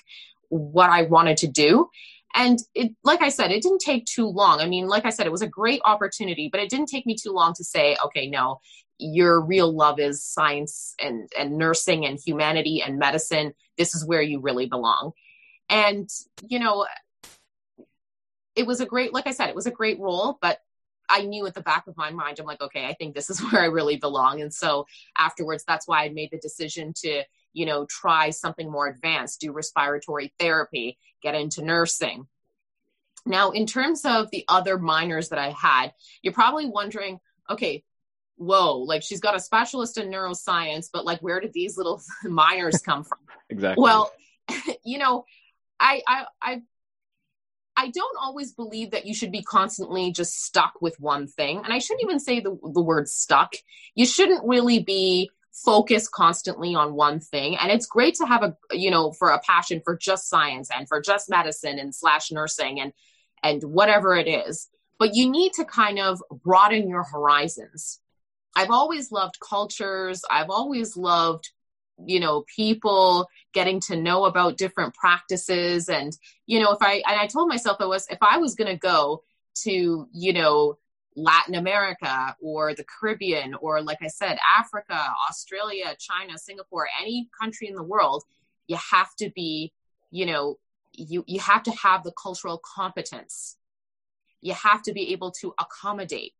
what 0.48 0.90
i 0.90 1.02
wanted 1.02 1.38
to 1.38 1.46
do 1.46 1.88
and 2.34 2.60
it 2.74 2.92
like 3.04 3.22
i 3.22 3.28
said 3.28 3.50
it 3.50 3.62
didn't 3.62 3.80
take 3.80 4.04
too 4.04 4.26
long 4.26 4.60
i 4.60 4.66
mean 4.66 4.86
like 4.86 5.04
i 5.04 5.10
said 5.10 5.26
it 5.26 5.32
was 5.32 5.42
a 5.42 5.46
great 5.46 5.80
opportunity 5.84 6.48
but 6.50 6.60
it 6.60 6.70
didn't 6.70 6.88
take 6.88 7.06
me 7.06 7.14
too 7.14 7.32
long 7.32 7.52
to 7.54 7.64
say 7.64 7.96
okay 8.04 8.28
no 8.28 8.58
your 9.02 9.40
real 9.40 9.72
love 9.72 9.98
is 9.98 10.24
science 10.24 10.94
and, 11.00 11.30
and 11.38 11.58
nursing 11.58 12.06
and 12.06 12.18
humanity 12.24 12.82
and 12.82 12.98
medicine. 12.98 13.52
This 13.76 13.94
is 13.94 14.06
where 14.06 14.22
you 14.22 14.40
really 14.40 14.66
belong. 14.66 15.12
And, 15.68 16.08
you 16.46 16.58
know, 16.58 16.86
it 18.54 18.66
was 18.66 18.80
a 18.80 18.86
great, 18.86 19.12
like 19.12 19.26
I 19.26 19.32
said, 19.32 19.48
it 19.48 19.54
was 19.54 19.66
a 19.66 19.70
great 19.70 19.98
role, 19.98 20.38
but 20.40 20.58
I 21.08 21.22
knew 21.22 21.46
at 21.46 21.54
the 21.54 21.62
back 21.62 21.86
of 21.86 21.96
my 21.96 22.10
mind, 22.10 22.38
I'm 22.38 22.46
like, 22.46 22.60
okay, 22.60 22.86
I 22.86 22.94
think 22.94 23.14
this 23.14 23.28
is 23.28 23.40
where 23.52 23.62
I 23.62 23.66
really 23.66 23.96
belong. 23.96 24.40
And 24.40 24.52
so 24.52 24.86
afterwards, 25.18 25.64
that's 25.66 25.88
why 25.88 26.04
I 26.04 26.08
made 26.10 26.30
the 26.30 26.38
decision 26.38 26.92
to, 26.98 27.24
you 27.52 27.66
know, 27.66 27.86
try 27.88 28.30
something 28.30 28.70
more 28.70 28.86
advanced, 28.86 29.40
do 29.40 29.52
respiratory 29.52 30.32
therapy, 30.38 30.98
get 31.22 31.34
into 31.34 31.62
nursing. 31.64 32.26
Now, 33.24 33.50
in 33.50 33.66
terms 33.66 34.04
of 34.04 34.30
the 34.30 34.44
other 34.48 34.78
minors 34.78 35.28
that 35.28 35.38
I 35.38 35.50
had, 35.50 35.92
you're 36.22 36.32
probably 36.32 36.66
wondering, 36.66 37.20
okay, 37.48 37.84
whoa, 38.36 38.78
like 38.78 39.02
she's 39.02 39.20
got 39.20 39.36
a 39.36 39.40
specialist 39.40 39.98
in 39.98 40.10
neuroscience, 40.10 40.88
but 40.92 41.04
like 41.04 41.20
where 41.20 41.40
did 41.40 41.52
these 41.52 41.76
little 41.76 42.02
minors 42.24 42.78
come 42.78 43.04
from? 43.04 43.18
exactly. 43.50 43.82
Well, 43.82 44.12
you 44.84 44.98
know, 44.98 45.24
I, 45.78 46.02
I, 46.06 46.24
I, 46.40 46.62
I 47.76 47.88
don't 47.88 48.16
always 48.20 48.52
believe 48.52 48.90
that 48.90 49.06
you 49.06 49.14
should 49.14 49.32
be 49.32 49.42
constantly 49.42 50.12
just 50.12 50.44
stuck 50.44 50.74
with 50.80 51.00
one 51.00 51.26
thing. 51.26 51.62
And 51.64 51.72
I 51.72 51.78
shouldn't 51.78 52.02
even 52.02 52.20
say 52.20 52.40
the, 52.40 52.58
the 52.62 52.82
word 52.82 53.08
stuck. 53.08 53.54
You 53.94 54.04
shouldn't 54.04 54.44
really 54.44 54.80
be 54.80 55.30
focused 55.52 56.10
constantly 56.12 56.74
on 56.74 56.94
one 56.94 57.20
thing. 57.20 57.56
And 57.56 57.70
it's 57.70 57.86
great 57.86 58.14
to 58.16 58.26
have 58.26 58.42
a, 58.42 58.56
you 58.72 58.90
know, 58.90 59.12
for 59.12 59.30
a 59.30 59.40
passion 59.40 59.80
for 59.84 59.96
just 59.96 60.28
science 60.28 60.70
and 60.74 60.88
for 60.88 61.00
just 61.00 61.30
medicine 61.30 61.78
and 61.78 61.94
slash 61.94 62.32
nursing 62.32 62.80
and, 62.80 62.92
and 63.42 63.62
whatever 63.62 64.16
it 64.16 64.28
is. 64.28 64.68
But 64.98 65.14
you 65.14 65.30
need 65.30 65.52
to 65.54 65.64
kind 65.64 65.98
of 65.98 66.22
broaden 66.30 66.88
your 66.88 67.02
horizons. 67.02 68.00
I've 68.56 68.70
always 68.70 69.12
loved 69.12 69.38
cultures. 69.40 70.22
I've 70.30 70.50
always 70.50 70.96
loved 70.96 71.50
you 72.04 72.20
know 72.20 72.44
people 72.56 73.28
getting 73.52 73.78
to 73.78 73.96
know 73.96 74.24
about 74.24 74.56
different 74.56 74.94
practices 74.94 75.88
and 75.88 76.16
you 76.46 76.58
know 76.58 76.72
if 76.72 76.78
i 76.80 76.94
and 76.94 77.20
i 77.20 77.26
told 77.26 77.48
myself 77.48 77.76
i 77.80 77.84
was 77.84 78.06
if 78.08 78.18
i 78.22 78.38
was 78.38 78.54
going 78.54 78.70
to 78.70 78.78
go 78.78 79.22
to 79.54 80.08
you 80.12 80.32
know 80.32 80.78
latin 81.16 81.54
america 81.54 82.34
or 82.40 82.74
the 82.74 82.84
caribbean 82.84 83.54
or 83.60 83.82
like 83.82 83.98
i 84.02 84.06
said 84.06 84.38
africa 84.58 85.12
australia 85.28 85.94
china 85.98 86.38
singapore 86.38 86.88
any 87.00 87.28
country 87.38 87.68
in 87.68 87.74
the 87.74 87.82
world 87.82 88.24
you 88.66 88.76
have 88.90 89.14
to 89.16 89.30
be 89.30 89.72
you 90.10 90.24
know 90.24 90.58
you 90.92 91.24
you 91.26 91.38
have 91.40 91.62
to 91.62 91.70
have 91.72 92.02
the 92.02 92.12
cultural 92.12 92.60
competence 92.64 93.56
you 94.40 94.54
have 94.54 94.82
to 94.82 94.92
be 94.92 95.12
able 95.12 95.30
to 95.30 95.54
accommodate 95.58 96.32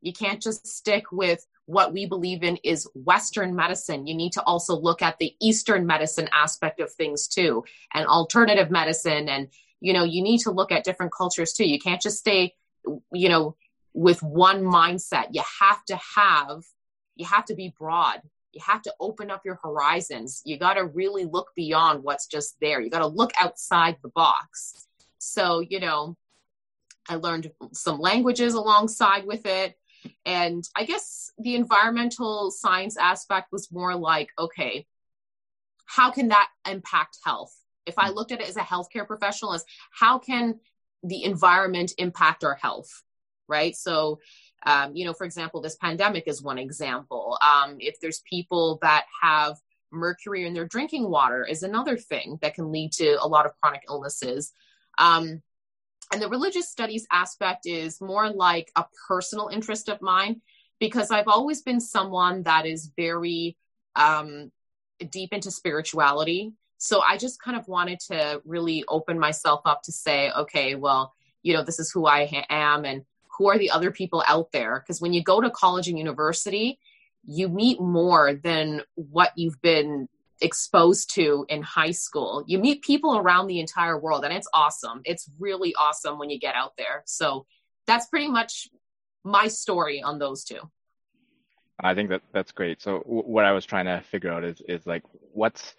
you 0.00 0.12
can't 0.12 0.40
just 0.40 0.66
stick 0.66 1.10
with 1.10 1.46
what 1.66 1.92
we 1.92 2.06
believe 2.06 2.42
in 2.42 2.58
is 2.62 2.86
Western 2.94 3.56
medicine. 3.56 4.06
You 4.06 4.14
need 4.14 4.32
to 4.32 4.42
also 4.42 4.76
look 4.76 5.00
at 5.00 5.18
the 5.18 5.34
Eastern 5.40 5.86
medicine 5.86 6.28
aspect 6.32 6.78
of 6.80 6.92
things 6.92 7.26
too, 7.26 7.64
and 7.94 8.06
alternative 8.06 8.70
medicine. 8.70 9.28
And, 9.28 9.48
you 9.80 9.92
know, 9.92 10.04
you 10.04 10.22
need 10.22 10.38
to 10.40 10.50
look 10.50 10.70
at 10.70 10.84
different 10.84 11.12
cultures 11.12 11.54
too. 11.54 11.66
You 11.66 11.78
can't 11.78 12.02
just 12.02 12.18
stay, 12.18 12.54
you 13.12 13.28
know, 13.28 13.56
with 13.94 14.22
one 14.22 14.62
mindset. 14.62 15.28
You 15.30 15.42
have 15.60 15.84
to 15.86 15.98
have, 16.16 16.64
you 17.14 17.24
have 17.24 17.44
to 17.46 17.54
be 17.54 17.72
broad. 17.78 18.20
You 18.52 18.60
have 18.64 18.82
to 18.82 18.94
open 19.00 19.30
up 19.30 19.42
your 19.44 19.58
horizons. 19.62 20.42
You 20.44 20.58
got 20.58 20.74
to 20.74 20.84
really 20.84 21.24
look 21.24 21.52
beyond 21.56 22.02
what's 22.02 22.26
just 22.26 22.56
there. 22.60 22.80
You 22.80 22.90
got 22.90 22.98
to 23.00 23.06
look 23.06 23.32
outside 23.40 23.96
the 24.02 24.10
box. 24.10 24.86
So, 25.18 25.60
you 25.60 25.80
know, 25.80 26.16
I 27.08 27.16
learned 27.16 27.50
some 27.72 27.98
languages 27.98 28.54
alongside 28.54 29.26
with 29.26 29.46
it. 29.46 29.76
And 30.26 30.62
I 30.76 30.84
guess 30.84 31.30
the 31.38 31.54
environmental 31.54 32.50
science 32.50 32.96
aspect 32.96 33.52
was 33.52 33.72
more 33.72 33.94
like, 33.94 34.28
okay, 34.38 34.86
how 35.86 36.10
can 36.10 36.28
that 36.28 36.48
impact 36.68 37.18
health? 37.24 37.54
If 37.86 37.98
I 37.98 38.10
looked 38.10 38.32
at 38.32 38.40
it 38.40 38.48
as 38.48 38.56
a 38.56 38.60
healthcare 38.60 39.06
professional, 39.06 39.54
as 39.54 39.64
how 39.92 40.18
can 40.18 40.60
the 41.02 41.24
environment 41.24 41.92
impact 41.98 42.44
our 42.44 42.54
health, 42.54 43.02
right? 43.48 43.76
So, 43.76 44.20
um, 44.66 44.94
you 44.94 45.04
know, 45.04 45.12
for 45.12 45.24
example, 45.24 45.60
this 45.60 45.76
pandemic 45.76 46.24
is 46.26 46.42
one 46.42 46.58
example. 46.58 47.38
Um, 47.42 47.76
if 47.80 48.00
there's 48.00 48.22
people 48.28 48.78
that 48.82 49.04
have 49.22 49.56
mercury 49.92 50.46
in 50.46 50.54
their 50.54 50.66
drinking 50.66 51.08
water, 51.08 51.44
is 51.44 51.62
another 51.62 51.96
thing 51.96 52.38
that 52.42 52.54
can 52.54 52.72
lead 52.72 52.92
to 52.92 53.16
a 53.22 53.28
lot 53.28 53.46
of 53.46 53.52
chronic 53.60 53.82
illnesses. 53.88 54.52
Um, 54.98 55.42
and 56.12 56.20
the 56.20 56.28
religious 56.28 56.68
studies 56.68 57.06
aspect 57.10 57.66
is 57.66 58.00
more 58.00 58.30
like 58.30 58.70
a 58.76 58.84
personal 59.08 59.48
interest 59.48 59.88
of 59.88 60.02
mine 60.02 60.42
because 60.78 61.10
I've 61.10 61.28
always 61.28 61.62
been 61.62 61.80
someone 61.80 62.42
that 62.42 62.66
is 62.66 62.90
very 62.96 63.56
um, 63.96 64.50
deep 65.10 65.32
into 65.32 65.50
spirituality. 65.50 66.52
So 66.78 67.00
I 67.00 67.16
just 67.16 67.40
kind 67.40 67.56
of 67.56 67.66
wanted 67.68 68.00
to 68.10 68.42
really 68.44 68.84
open 68.88 69.18
myself 69.18 69.62
up 69.64 69.82
to 69.84 69.92
say, 69.92 70.30
okay, 70.30 70.74
well, 70.74 71.14
you 71.42 71.54
know, 71.54 71.62
this 71.62 71.78
is 71.78 71.90
who 71.90 72.06
I 72.06 72.26
ha- 72.26 72.46
am 72.50 72.84
and 72.84 73.04
who 73.38 73.48
are 73.48 73.58
the 73.58 73.70
other 73.70 73.90
people 73.90 74.22
out 74.26 74.52
there? 74.52 74.80
Because 74.80 75.00
when 75.00 75.12
you 75.12 75.22
go 75.22 75.40
to 75.40 75.50
college 75.50 75.88
and 75.88 75.98
university, 75.98 76.78
you 77.24 77.48
meet 77.48 77.80
more 77.80 78.34
than 78.34 78.82
what 78.94 79.32
you've 79.36 79.60
been 79.62 80.08
exposed 80.40 81.14
to 81.14 81.46
in 81.48 81.62
high 81.62 81.90
school. 81.90 82.44
You 82.46 82.58
meet 82.58 82.82
people 82.82 83.16
around 83.16 83.46
the 83.46 83.60
entire 83.60 83.98
world, 83.98 84.24
and 84.24 84.32
it's 84.32 84.48
awesome. 84.52 85.00
It's 85.04 85.28
really 85.38 85.74
awesome 85.78 86.18
when 86.18 86.30
you 86.30 86.38
get 86.38 86.54
out 86.54 86.72
there. 86.76 87.02
So 87.06 87.46
that's 87.86 88.06
pretty 88.06 88.28
much 88.28 88.68
my 89.24 89.48
story 89.48 90.02
on 90.02 90.18
those 90.18 90.44
two. 90.44 90.60
I 91.80 91.94
think 91.94 92.10
that 92.10 92.22
that's 92.32 92.52
great. 92.52 92.80
So 92.80 92.98
w- 93.00 93.22
what 93.22 93.44
I 93.44 93.52
was 93.52 93.64
trying 93.64 93.86
to 93.86 94.02
figure 94.10 94.30
out 94.30 94.44
is 94.44 94.62
is 94.68 94.86
like 94.86 95.02
what's 95.32 95.74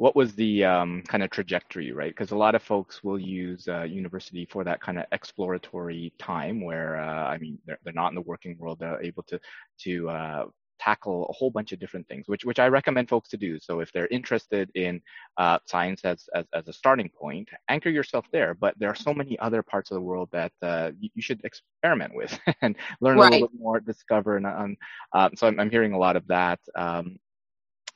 what 0.00 0.16
was 0.16 0.32
the 0.32 0.64
um, 0.64 1.02
kind 1.08 1.22
of 1.22 1.28
trajectory, 1.28 1.92
right? 1.92 2.10
Because 2.10 2.30
a 2.30 2.36
lot 2.36 2.54
of 2.54 2.62
folks 2.62 3.04
will 3.04 3.18
use 3.18 3.68
uh, 3.68 3.82
university 3.82 4.46
for 4.50 4.64
that 4.64 4.80
kind 4.80 4.98
of 4.98 5.04
exploratory 5.12 6.10
time, 6.18 6.62
where 6.64 6.96
uh, 6.96 7.26
I 7.26 7.36
mean 7.36 7.58
they're, 7.66 7.78
they're 7.84 7.92
not 7.92 8.08
in 8.08 8.14
the 8.14 8.22
working 8.22 8.56
world, 8.58 8.78
they're 8.80 9.02
able 9.02 9.24
to 9.24 9.38
to 9.80 10.08
uh, 10.08 10.44
tackle 10.78 11.26
a 11.28 11.34
whole 11.34 11.50
bunch 11.50 11.72
of 11.72 11.80
different 11.80 12.08
things, 12.08 12.28
which 12.28 12.46
which 12.46 12.58
I 12.58 12.68
recommend 12.68 13.10
folks 13.10 13.28
to 13.28 13.36
do. 13.36 13.60
So 13.60 13.80
if 13.80 13.92
they're 13.92 14.06
interested 14.06 14.70
in 14.74 15.02
uh, 15.36 15.58
science 15.66 16.00
as, 16.06 16.26
as 16.34 16.46
as 16.54 16.66
a 16.66 16.72
starting 16.72 17.10
point, 17.10 17.50
anchor 17.68 17.90
yourself 17.90 18.24
there. 18.32 18.54
But 18.54 18.78
there 18.78 18.88
are 18.88 18.94
so 18.94 19.12
many 19.12 19.38
other 19.38 19.62
parts 19.62 19.90
of 19.90 19.96
the 19.96 20.00
world 20.00 20.30
that 20.32 20.52
uh, 20.62 20.92
you, 20.98 21.10
you, 21.14 21.20
should 21.20 21.44
experiment 21.44 22.14
with 22.14 22.40
and 22.62 22.74
learn 23.02 23.18
right. 23.18 23.28
a 23.28 23.32
little 23.32 23.48
bit 23.48 23.60
more, 23.60 23.80
discover. 23.80 24.38
And 24.38 24.46
um, 24.46 24.76
uh, 25.12 25.28
so 25.36 25.46
I'm, 25.46 25.60
I'm 25.60 25.70
hearing 25.70 25.92
a 25.92 25.98
lot 25.98 26.16
of 26.16 26.26
that. 26.28 26.58
Um, 26.74 27.18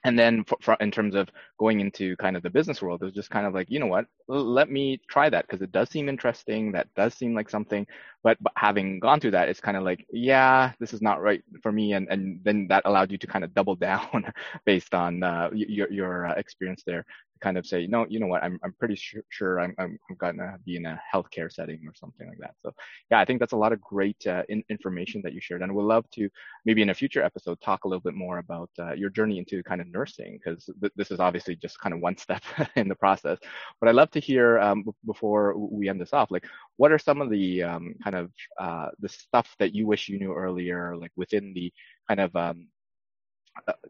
and 0.05 0.19
then 0.19 0.45
for, 0.45 0.59
for, 0.61 0.77
in 0.81 0.91
terms 0.91 1.15
of 1.15 1.29
going 1.59 1.81
into 1.81 2.17
kind 2.17 2.37
of 2.37 2.43
the 2.43 2.51
business 2.51 2.83
world 2.83 3.03
it 3.03 3.07
was 3.07 3.15
just 3.15 3.31
kind 3.31 3.47
of 3.47 3.55
like 3.55 3.71
you 3.71 3.79
know 3.81 3.87
what? 3.87 4.07
Let 4.29 4.71
me 4.71 5.01
try 5.09 5.29
that 5.31 5.47
because 5.47 5.63
it 5.63 5.73
does 5.73 5.91
seem 5.91 6.09
interesting 6.09 6.73
that 6.73 6.89
does 6.95 7.15
seem 7.15 7.35
like 7.35 7.51
something. 7.51 7.87
But, 8.23 8.39
but 8.43 8.53
having 8.57 9.01
gone 9.01 9.21
through 9.21 9.33
that 9.33 9.49
it's 9.49 9.61
kind 9.61 9.77
of 9.77 9.83
like 9.83 10.07
yeah 10.11 10.73
this 10.81 10.93
is 10.93 11.03
not 11.03 11.23
right 11.23 11.43
for 11.63 11.73
me. 11.73 11.93
And, 11.95 12.09
and 12.11 12.41
then 12.45 12.67
that 12.69 12.83
allowed 12.87 13.11
you 13.11 13.19
to 13.19 13.27
kind 13.27 13.45
of 13.45 13.55
double 13.55 13.77
down 13.89 14.33
based 14.67 14.95
on 14.95 15.23
uh, 15.23 15.51
your, 15.53 15.91
your 15.91 16.27
uh, 16.27 16.35
experience 16.35 16.83
there 16.87 17.05
kind 17.41 17.59
of 17.59 17.67
say, 17.67 17.87
no, 17.87 18.07
you 18.09 18.21
know 18.21 18.27
what, 18.27 18.43
I'm, 18.43 18.59
I'm 18.63 18.75
pretty 18.79 18.97
sure, 18.97 19.23
sure 19.29 19.61
I'm, 19.61 19.75
I'm, 19.79 19.99
gonna 20.19 20.57
be 20.65 20.77
in 20.77 20.87
a 20.87 21.01
healthcare 21.13 21.53
setting 21.53 21.81
or 21.87 21.95
something 21.95 22.29
like 22.29 22.39
that. 22.39 22.55
So 22.63 22.73
yeah, 23.11 23.21
I 23.21 23.25
think 23.25 23.41
that's 23.41 23.53
a 23.53 23.57
lot 23.57 23.73
of 23.73 23.81
great 23.81 24.27
uh, 24.27 24.43
in, 24.49 24.63
information 24.71 25.21
that 25.25 25.33
you 25.33 25.41
shared, 25.41 25.63
and 25.63 25.75
we'd 25.75 25.83
love 25.83 26.09
to 26.13 26.29
maybe 26.65 26.83
in 26.83 26.91
a 26.91 26.95
future 26.95 27.23
episode 27.23 27.61
talk 27.61 27.85
a 27.85 27.89
little 27.89 28.01
bit 28.01 28.15
more 28.15 28.39
about 28.39 28.71
uh, 28.79 28.93
your 28.93 29.11
journey 29.11 29.39
into 29.39 29.63
kind 29.63 29.81
of 29.81 29.89
nursing 29.89 30.39
because 30.43 30.71
th- 30.81 30.93
this 30.97 31.11
is 31.11 31.21
obviously 31.21 31.57
just 31.57 31.79
kind 31.81 31.95
of 31.95 32.01
one 32.01 32.17
step 32.25 32.43
in 32.77 32.89
the 32.89 32.95
process. 32.95 33.39
But 33.81 33.89
I'd 33.89 33.95
love 33.95 34.11
to 34.13 34.21
hear 34.21 34.59
um, 34.61 34.83
b- 34.83 34.93
before 35.07 35.57
we 35.57 35.89
end 35.89 36.01
this 36.01 36.13
off, 36.13 36.31
like 36.31 36.47
what 36.77 36.93
are 36.93 36.99
some 36.99 37.21
of 37.21 37.31
the 37.31 37.63
um, 37.63 37.95
kind 38.03 38.17
of 38.17 38.31
uh, 38.59 38.89
the 39.01 39.09
stuff 39.09 39.55
that 39.59 39.75
you 39.75 39.87
wish 39.87 40.09
you 40.09 40.19
knew 40.19 40.33
earlier, 40.33 40.97
like 40.97 41.13
within 41.17 41.53
the 41.55 41.73
kind 42.09 42.21
of 42.21 42.35
um, 42.37 42.69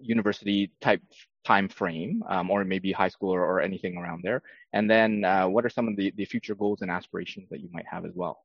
university 0.00 0.70
type 0.80 1.02
time 1.44 1.68
frame, 1.68 2.22
um, 2.28 2.50
or 2.50 2.64
maybe 2.64 2.90
high 2.92 3.08
school 3.08 3.30
or, 3.30 3.44
or, 3.44 3.60
anything 3.60 3.96
around 3.96 4.22
there? 4.22 4.42
And 4.72 4.90
then 4.90 5.24
uh, 5.24 5.46
what 5.46 5.64
are 5.64 5.70
some 5.70 5.88
of 5.88 5.96
the, 5.96 6.12
the 6.16 6.24
future 6.24 6.54
goals 6.54 6.80
and 6.80 6.90
aspirations 6.90 7.48
that 7.50 7.60
you 7.60 7.68
might 7.72 7.86
have 7.90 8.04
as 8.06 8.12
well? 8.14 8.44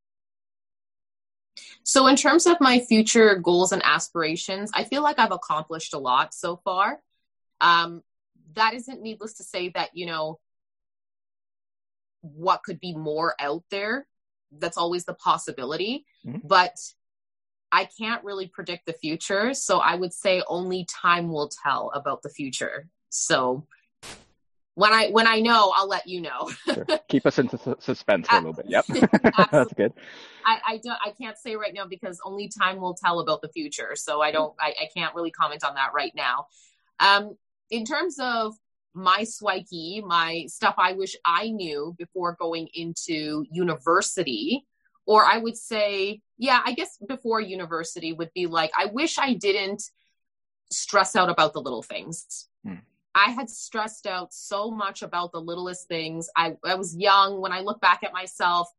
So, 1.84 2.08
in 2.08 2.16
terms 2.16 2.46
of 2.46 2.58
my 2.60 2.80
future 2.80 3.36
goals 3.36 3.72
and 3.72 3.82
aspirations, 3.84 4.72
I 4.74 4.84
feel 4.84 5.02
like 5.02 5.20
I've 5.20 5.32
accomplished 5.32 5.94
a 5.94 6.00
lot 6.00 6.34
so 6.34 6.58
far. 6.58 7.00
Um, 7.62 8.04
that 8.54 8.74
isn't 8.74 9.02
needless 9.02 9.34
to 9.36 9.44
say 9.44 9.70
that, 9.70 9.90
you 9.94 10.06
know, 10.06 10.40
what 12.22 12.64
could 12.64 12.80
be 12.80 12.96
more 12.96 13.36
out 13.40 13.64
there. 13.72 14.08
That's 14.52 14.78
always 14.78 15.06
the 15.06 15.14
possibility. 15.14 16.06
Mm-hmm. 16.26 16.48
But 16.48 16.76
I 17.72 17.86
can't 17.86 18.24
really 18.24 18.48
predict 18.48 18.86
the 18.86 18.94
future. 18.94 19.54
So 19.54 19.80
I 19.80 19.96
would 19.96 20.14
say 20.14 20.42
only 20.48 20.86
time 20.86 21.32
will 21.32 21.50
tell 21.64 21.92
about 21.94 22.22
the 22.24 22.30
future. 22.30 22.88
So 23.10 23.68
when 24.76 24.94
I 24.94 25.10
when 25.10 25.28
I 25.28 25.42
know, 25.42 25.74
I'll 25.76 25.90
let 25.90 26.08
you 26.08 26.22
know. 26.22 26.50
sure. 26.74 26.86
Keep 27.10 27.26
us 27.26 27.38
in 27.38 27.50
su- 27.50 27.76
suspense 27.80 28.28
for 28.30 28.38
a 28.38 28.40
little 28.40 28.54
bit. 28.54 28.68
Yep, 28.70 28.86
that's 29.52 29.74
good. 29.74 29.94
I, 30.46 30.60
I 30.66 30.78
don't. 30.78 30.98
I 31.06 31.12
can't 31.12 31.38
say 31.38 31.56
right 31.56 31.74
now 31.74 31.86
because 31.86 32.20
only 32.24 32.48
time 32.48 32.78
will 32.80 32.94
tell 32.94 33.20
about 33.20 33.42
the 33.42 33.50
future. 33.50 33.96
So 33.96 34.22
I 34.22 34.32
don't. 34.32 34.54
I, 34.60 34.74
I 34.82 34.88
can't 34.96 35.14
really 35.14 35.32
comment 35.32 35.66
on 35.66 35.76
that 35.76 35.92
right 35.94 36.14
now. 36.16 36.48
Um, 37.00 37.36
in 37.70 37.84
terms 37.84 38.18
of 38.20 38.56
my 38.94 39.22
swikey, 39.24 40.02
my 40.02 40.46
stuff 40.48 40.76
I 40.78 40.94
wish 40.94 41.16
I 41.26 41.50
knew 41.50 41.94
before 41.98 42.38
going 42.40 42.70
into 42.74 43.46
university 43.52 44.66
or 45.10 45.26
I 45.26 45.40
would 45.40 45.58
say, 45.58 46.22
yeah, 46.38 46.62
I 46.64 46.74
guess 46.74 47.00
before 47.08 47.42
university 47.42 48.14
would 48.14 48.30
be 48.36 48.46
like, 48.46 48.70
I 48.78 48.86
wish 48.86 49.18
I 49.18 49.34
didn't 49.34 49.82
stress 50.70 51.16
out 51.16 51.32
about 51.32 51.54
the 51.54 51.62
little 51.62 51.82
things. 51.82 52.48
Hmm. 52.64 52.76
I 53.16 53.32
had 53.32 53.50
stressed 53.50 54.06
out 54.06 54.32
so 54.36 54.70
much 54.70 55.02
about 55.02 55.32
the 55.32 55.42
littlest 55.42 55.88
things. 55.88 56.30
I, 56.38 56.58
I 56.64 56.76
was 56.76 56.96
young 56.96 57.42
when 57.42 57.52
I 57.52 57.62
look 57.62 57.82
back 57.82 58.04
at 58.04 58.14
myself. 58.14 58.70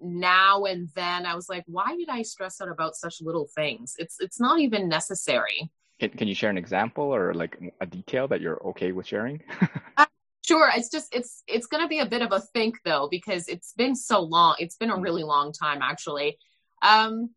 now 0.00 0.64
and 0.64 0.88
then 0.96 1.26
I 1.26 1.36
was 1.36 1.48
like, 1.48 1.62
why 1.68 1.94
did 1.96 2.08
I 2.08 2.22
stress 2.22 2.60
out 2.60 2.68
about 2.68 2.96
such 2.96 3.22
little 3.22 3.46
things? 3.54 3.94
It's 4.00 4.16
it's 4.18 4.40
not 4.40 4.58
even 4.58 4.88
necessary. 4.88 5.70
Can, 6.00 6.10
can 6.10 6.26
you 6.26 6.34
share 6.34 6.50
an 6.50 6.58
example 6.58 7.04
or 7.04 7.34
like 7.34 7.56
a 7.80 7.86
detail 7.86 8.26
that 8.26 8.40
you're 8.40 8.60
okay 8.70 8.90
with 8.90 9.06
sharing? 9.06 9.40
uh, 9.96 10.06
sure. 10.46 10.70
It's 10.74 10.90
just 10.90 11.14
it's 11.14 11.42
it's 11.46 11.66
going 11.66 11.82
to 11.82 11.88
be 11.88 12.00
a 12.00 12.06
bit 12.06 12.22
of 12.22 12.32
a 12.32 12.40
think 12.40 12.76
though 12.84 13.08
because 13.10 13.48
it's 13.48 13.72
been 13.74 13.94
so 13.94 14.20
long. 14.20 14.56
It's 14.58 14.76
been 14.76 14.90
a 14.90 15.00
really 15.00 15.22
long 15.22 15.52
time 15.52 15.80
actually. 15.82 16.38
Um, 16.82 17.30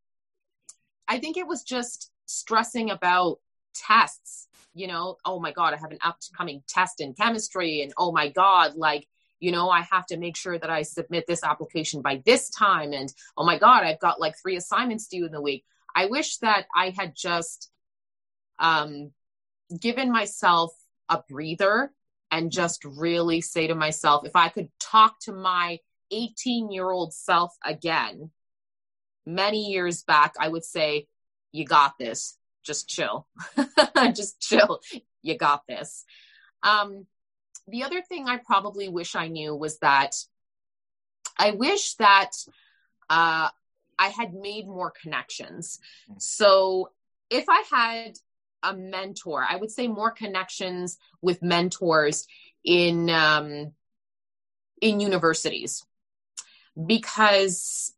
I 1.07 1.19
think 1.19 1.37
it 1.37 1.47
was 1.47 1.63
just 1.63 2.11
stressing 2.25 2.89
about 2.89 3.39
tests. 3.73 4.47
You 4.73 4.87
know, 4.87 5.17
oh 5.23 5.39
my 5.39 5.51
god, 5.51 5.73
I 5.73 5.77
have 5.77 5.91
an 5.91 5.99
upcoming 6.03 6.63
test 6.67 6.99
in 6.99 7.13
chemistry, 7.13 7.81
and 7.81 7.93
oh 7.97 8.11
my 8.11 8.29
god, 8.29 8.75
like 8.75 9.07
you 9.39 9.51
know, 9.51 9.69
I 9.69 9.81
have 9.91 10.05
to 10.07 10.17
make 10.17 10.37
sure 10.37 10.57
that 10.57 10.69
I 10.69 10.81
submit 10.81 11.25
this 11.27 11.43
application 11.43 12.01
by 12.01 12.21
this 12.25 12.49
time. 12.49 12.93
And 12.93 13.13
oh 13.37 13.45
my 13.45 13.59
God, 13.59 13.83
I've 13.83 13.99
got 13.99 14.19
like 14.19 14.35
three 14.41 14.55
assignments 14.55 15.07
due 15.07 15.25
in 15.25 15.31
the 15.31 15.41
week. 15.41 15.65
I 15.95 16.07
wish 16.07 16.37
that 16.37 16.65
I 16.75 16.93
had 16.97 17.13
just 17.15 17.69
um, 18.59 19.11
given 19.79 20.11
myself 20.11 20.71
a 21.09 21.21
breather 21.29 21.91
and 22.31 22.51
just 22.51 22.83
really 22.85 23.41
say 23.41 23.67
to 23.67 23.75
myself, 23.75 24.25
if 24.25 24.35
I 24.35 24.49
could 24.49 24.69
talk 24.79 25.19
to 25.21 25.33
my 25.33 25.79
18 26.11 26.71
year 26.71 26.89
old 26.89 27.13
self 27.13 27.55
again, 27.63 28.31
many 29.25 29.71
years 29.71 30.03
back, 30.03 30.33
I 30.39 30.47
would 30.47 30.63
say, 30.63 31.07
You 31.51 31.65
got 31.65 31.97
this. 31.97 32.37
Just 32.63 32.89
chill. 32.89 33.27
just 34.13 34.39
chill. 34.39 34.79
You 35.21 35.37
got 35.37 35.61
this. 35.67 36.03
Um, 36.63 37.05
the 37.67 37.83
other 37.83 38.01
thing 38.01 38.27
I 38.27 38.37
probably 38.37 38.89
wish 38.89 39.15
I 39.15 39.27
knew 39.27 39.55
was 39.55 39.77
that 39.79 40.15
I 41.37 41.51
wish 41.51 41.95
that 41.95 42.31
uh, 43.09 43.49
I 43.99 44.07
had 44.07 44.33
made 44.33 44.67
more 44.67 44.91
connections. 44.91 45.79
So 46.17 46.91
if 47.29 47.45
I 47.49 47.63
had 47.69 48.17
a 48.65 48.75
mentor, 48.75 49.45
I 49.47 49.55
would 49.55 49.71
say 49.71 49.87
more 49.87 50.11
connections 50.11 50.97
with 51.21 51.41
mentors 51.41 52.27
in 52.63 53.09
um, 53.09 53.73
in 54.81 54.99
universities. 54.99 55.85
Because 56.85 57.93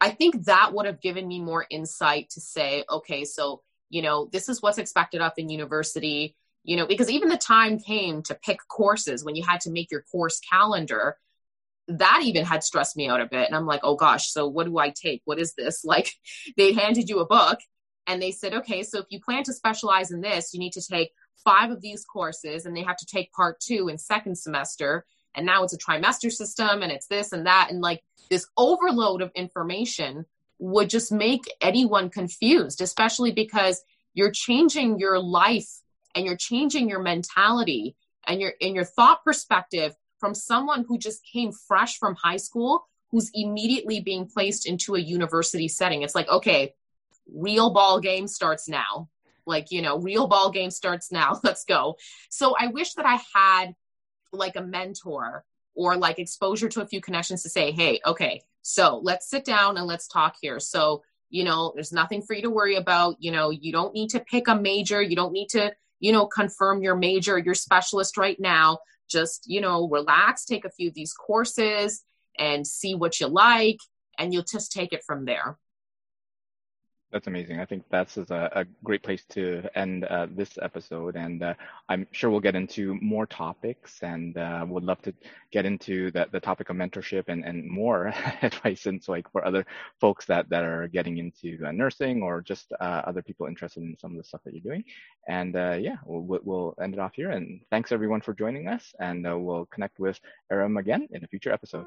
I 0.00 0.10
think 0.10 0.46
that 0.46 0.72
would 0.72 0.86
have 0.86 1.02
given 1.02 1.28
me 1.28 1.40
more 1.40 1.66
insight 1.68 2.30
to 2.30 2.40
say, 2.40 2.84
okay, 2.90 3.24
so 3.24 3.62
you 3.90 4.02
know, 4.02 4.28
this 4.32 4.48
is 4.48 4.62
what's 4.62 4.78
expected 4.78 5.20
of 5.20 5.32
in 5.36 5.48
university 5.48 6.36
you 6.62 6.76
know 6.76 6.86
because 6.86 7.10
even 7.10 7.28
the 7.28 7.36
time 7.36 7.78
came 7.78 8.22
to 8.22 8.34
pick 8.34 8.58
courses 8.68 9.24
when 9.24 9.34
you 9.34 9.42
had 9.42 9.60
to 9.62 9.70
make 9.70 9.90
your 9.90 10.02
course 10.02 10.40
calendar 10.40 11.16
that 11.88 12.20
even 12.22 12.44
had 12.44 12.62
stressed 12.62 12.96
me 12.96 13.08
out 13.08 13.20
a 13.20 13.26
bit. 13.26 13.46
And 13.46 13.56
i'm 13.56 13.66
like 13.66 13.80
oh 13.82 13.96
gosh 13.96 14.30
so 14.30 14.46
what 14.46 14.66
do 14.66 14.78
i 14.78 14.90
take? 14.90 15.22
What 15.24 15.40
is 15.40 15.54
this? 15.54 15.84
Like 15.90 16.12
they 16.56 16.72
handed 16.72 17.08
you 17.08 17.20
a 17.20 17.26
book 17.26 17.58
and 18.06 18.20
they 18.20 18.30
said 18.30 18.54
okay 18.54 18.82
so 18.82 18.98
if 18.98 19.06
you 19.10 19.20
plan 19.20 19.42
to 19.42 19.52
specialize 19.52 20.10
in 20.10 20.20
this 20.20 20.52
you 20.52 20.60
need 20.60 20.72
to 20.72 20.86
take 20.86 21.12
five 21.44 21.70
of 21.70 21.80
these 21.80 22.04
courses 22.04 22.66
and 22.66 22.76
they 22.76 22.82
have 22.82 22.96
to 22.96 23.06
take 23.06 23.32
part 23.32 23.60
two 23.60 23.88
in 23.88 23.98
second 23.98 24.36
semester. 24.36 25.04
And 25.34 25.46
now 25.46 25.62
it's 25.62 25.72
a 25.72 25.78
trimester 25.78 26.30
system 26.30 26.82
and 26.82 26.90
it's 26.92 27.06
this 27.06 27.32
and 27.32 27.46
that. 27.46 27.68
And 27.70 27.80
like 27.80 28.02
this 28.30 28.46
overload 28.56 29.22
of 29.22 29.30
information 29.34 30.26
would 30.58 30.90
just 30.90 31.10
make 31.10 31.42
anyone 31.62 32.10
confused 32.10 32.82
especially 32.82 33.32
because 33.32 33.82
you're 34.12 34.30
changing 34.30 34.98
your 34.98 35.18
life 35.18 35.80
and 36.14 36.26
you're 36.26 36.36
changing 36.36 36.86
your 36.88 37.00
mentality 37.00 37.96
and 38.26 38.42
your 38.42 38.52
in 38.60 38.74
your 38.74 38.84
thought 38.84 39.24
perspective 39.24 39.94
from 40.18 40.34
someone 40.34 40.84
who 40.86 40.98
just 40.98 41.24
came 41.24 41.50
fresh 41.50 41.96
from 41.96 42.14
high 42.14 42.36
school 42.36 42.86
who's 43.10 43.30
immediately 43.32 44.00
being 44.00 44.26
placed 44.26 44.66
into 44.66 44.94
a 44.94 45.00
university 45.00 45.66
setting. 45.66 46.02
It's 46.02 46.14
like 46.14 46.28
okay 46.28 46.74
real 47.34 47.70
ball 47.70 48.00
game 48.00 48.26
starts 48.26 48.68
now. 48.68 49.08
Like 49.46 49.70
you 49.70 49.82
know 49.82 49.98
real 49.98 50.26
ball 50.26 50.50
game 50.50 50.70
starts 50.70 51.10
now. 51.10 51.40
Let's 51.44 51.64
go. 51.64 51.96
So 52.28 52.54
i 52.58 52.68
wish 52.68 52.94
that 52.94 53.06
i 53.06 53.18
had 53.34 53.74
like 54.32 54.56
a 54.56 54.62
mentor 54.62 55.44
or 55.74 55.96
like 55.96 56.18
exposure 56.18 56.68
to 56.68 56.82
a 56.82 56.86
few 56.86 57.00
connections 57.00 57.42
to 57.42 57.48
say 57.48 57.72
hey 57.72 58.00
okay 58.06 58.42
so 58.62 59.00
let's 59.02 59.28
sit 59.28 59.44
down 59.44 59.76
and 59.76 59.86
let's 59.86 60.06
talk 60.06 60.36
here. 60.40 60.60
So 60.60 61.02
you 61.30 61.44
know 61.44 61.72
there's 61.74 61.92
nothing 61.92 62.22
for 62.22 62.34
you 62.34 62.42
to 62.42 62.50
worry 62.50 62.76
about. 62.76 63.16
You 63.18 63.32
know 63.32 63.50
you 63.50 63.72
don't 63.72 63.94
need 63.94 64.10
to 64.10 64.20
pick 64.20 64.48
a 64.48 64.54
major. 64.54 65.02
You 65.02 65.16
don't 65.16 65.32
need 65.32 65.48
to 65.50 65.72
you 66.00 66.12
know, 66.12 66.26
confirm 66.26 66.82
your 66.82 66.96
major, 66.96 67.38
your 67.38 67.54
specialist 67.54 68.16
right 68.16 68.40
now. 68.40 68.78
Just, 69.08 69.44
you 69.46 69.60
know, 69.60 69.88
relax, 69.88 70.44
take 70.44 70.64
a 70.64 70.70
few 70.70 70.88
of 70.88 70.94
these 70.94 71.12
courses 71.12 72.02
and 72.38 72.66
see 72.66 72.94
what 72.94 73.20
you 73.20 73.28
like, 73.28 73.78
and 74.18 74.32
you'll 74.32 74.44
just 74.50 74.72
take 74.72 74.92
it 74.92 75.04
from 75.04 75.26
there. 75.26 75.58
That's 77.12 77.26
amazing. 77.26 77.58
I 77.58 77.64
think 77.64 77.82
that's 77.90 78.16
a, 78.18 78.50
a 78.52 78.64
great 78.84 79.02
place 79.02 79.24
to 79.30 79.64
end 79.74 80.04
uh, 80.04 80.28
this 80.30 80.58
episode. 80.62 81.16
And 81.16 81.42
uh, 81.42 81.54
I'm 81.88 82.06
sure 82.12 82.30
we'll 82.30 82.38
get 82.38 82.54
into 82.54 82.96
more 83.02 83.26
topics 83.26 83.98
and 84.02 84.36
uh, 84.36 84.64
would 84.68 84.84
love 84.84 85.02
to 85.02 85.14
get 85.50 85.66
into 85.66 86.12
the, 86.12 86.28
the 86.30 86.38
topic 86.38 86.70
of 86.70 86.76
mentorship 86.76 87.24
and, 87.26 87.44
and 87.44 87.68
more 87.68 88.14
advice 88.42 88.86
and 88.86 89.02
so 89.02 89.10
like 89.10 89.30
for 89.32 89.44
other 89.44 89.66
folks 90.00 90.24
that, 90.26 90.48
that 90.50 90.62
are 90.62 90.86
getting 90.86 91.18
into 91.18 91.58
uh, 91.66 91.72
nursing 91.72 92.22
or 92.22 92.40
just 92.40 92.72
uh, 92.80 93.02
other 93.04 93.22
people 93.22 93.48
interested 93.48 93.82
in 93.82 93.96
some 93.98 94.12
of 94.12 94.16
the 94.16 94.24
stuff 94.24 94.42
that 94.44 94.54
you're 94.54 94.62
doing. 94.62 94.84
And 95.28 95.56
uh, 95.56 95.78
yeah, 95.80 95.96
we'll, 96.04 96.40
we'll 96.44 96.74
end 96.80 96.94
it 96.94 97.00
off 97.00 97.14
here. 97.14 97.30
And 97.30 97.60
thanks 97.70 97.90
everyone 97.90 98.20
for 98.20 98.34
joining 98.34 98.68
us. 98.68 98.94
And 99.00 99.24
we'll 99.44 99.66
connect 99.66 99.98
with 99.98 100.20
Aram 100.52 100.76
again 100.76 101.08
in 101.10 101.24
a 101.24 101.26
future 101.26 101.52
episode. 101.52 101.86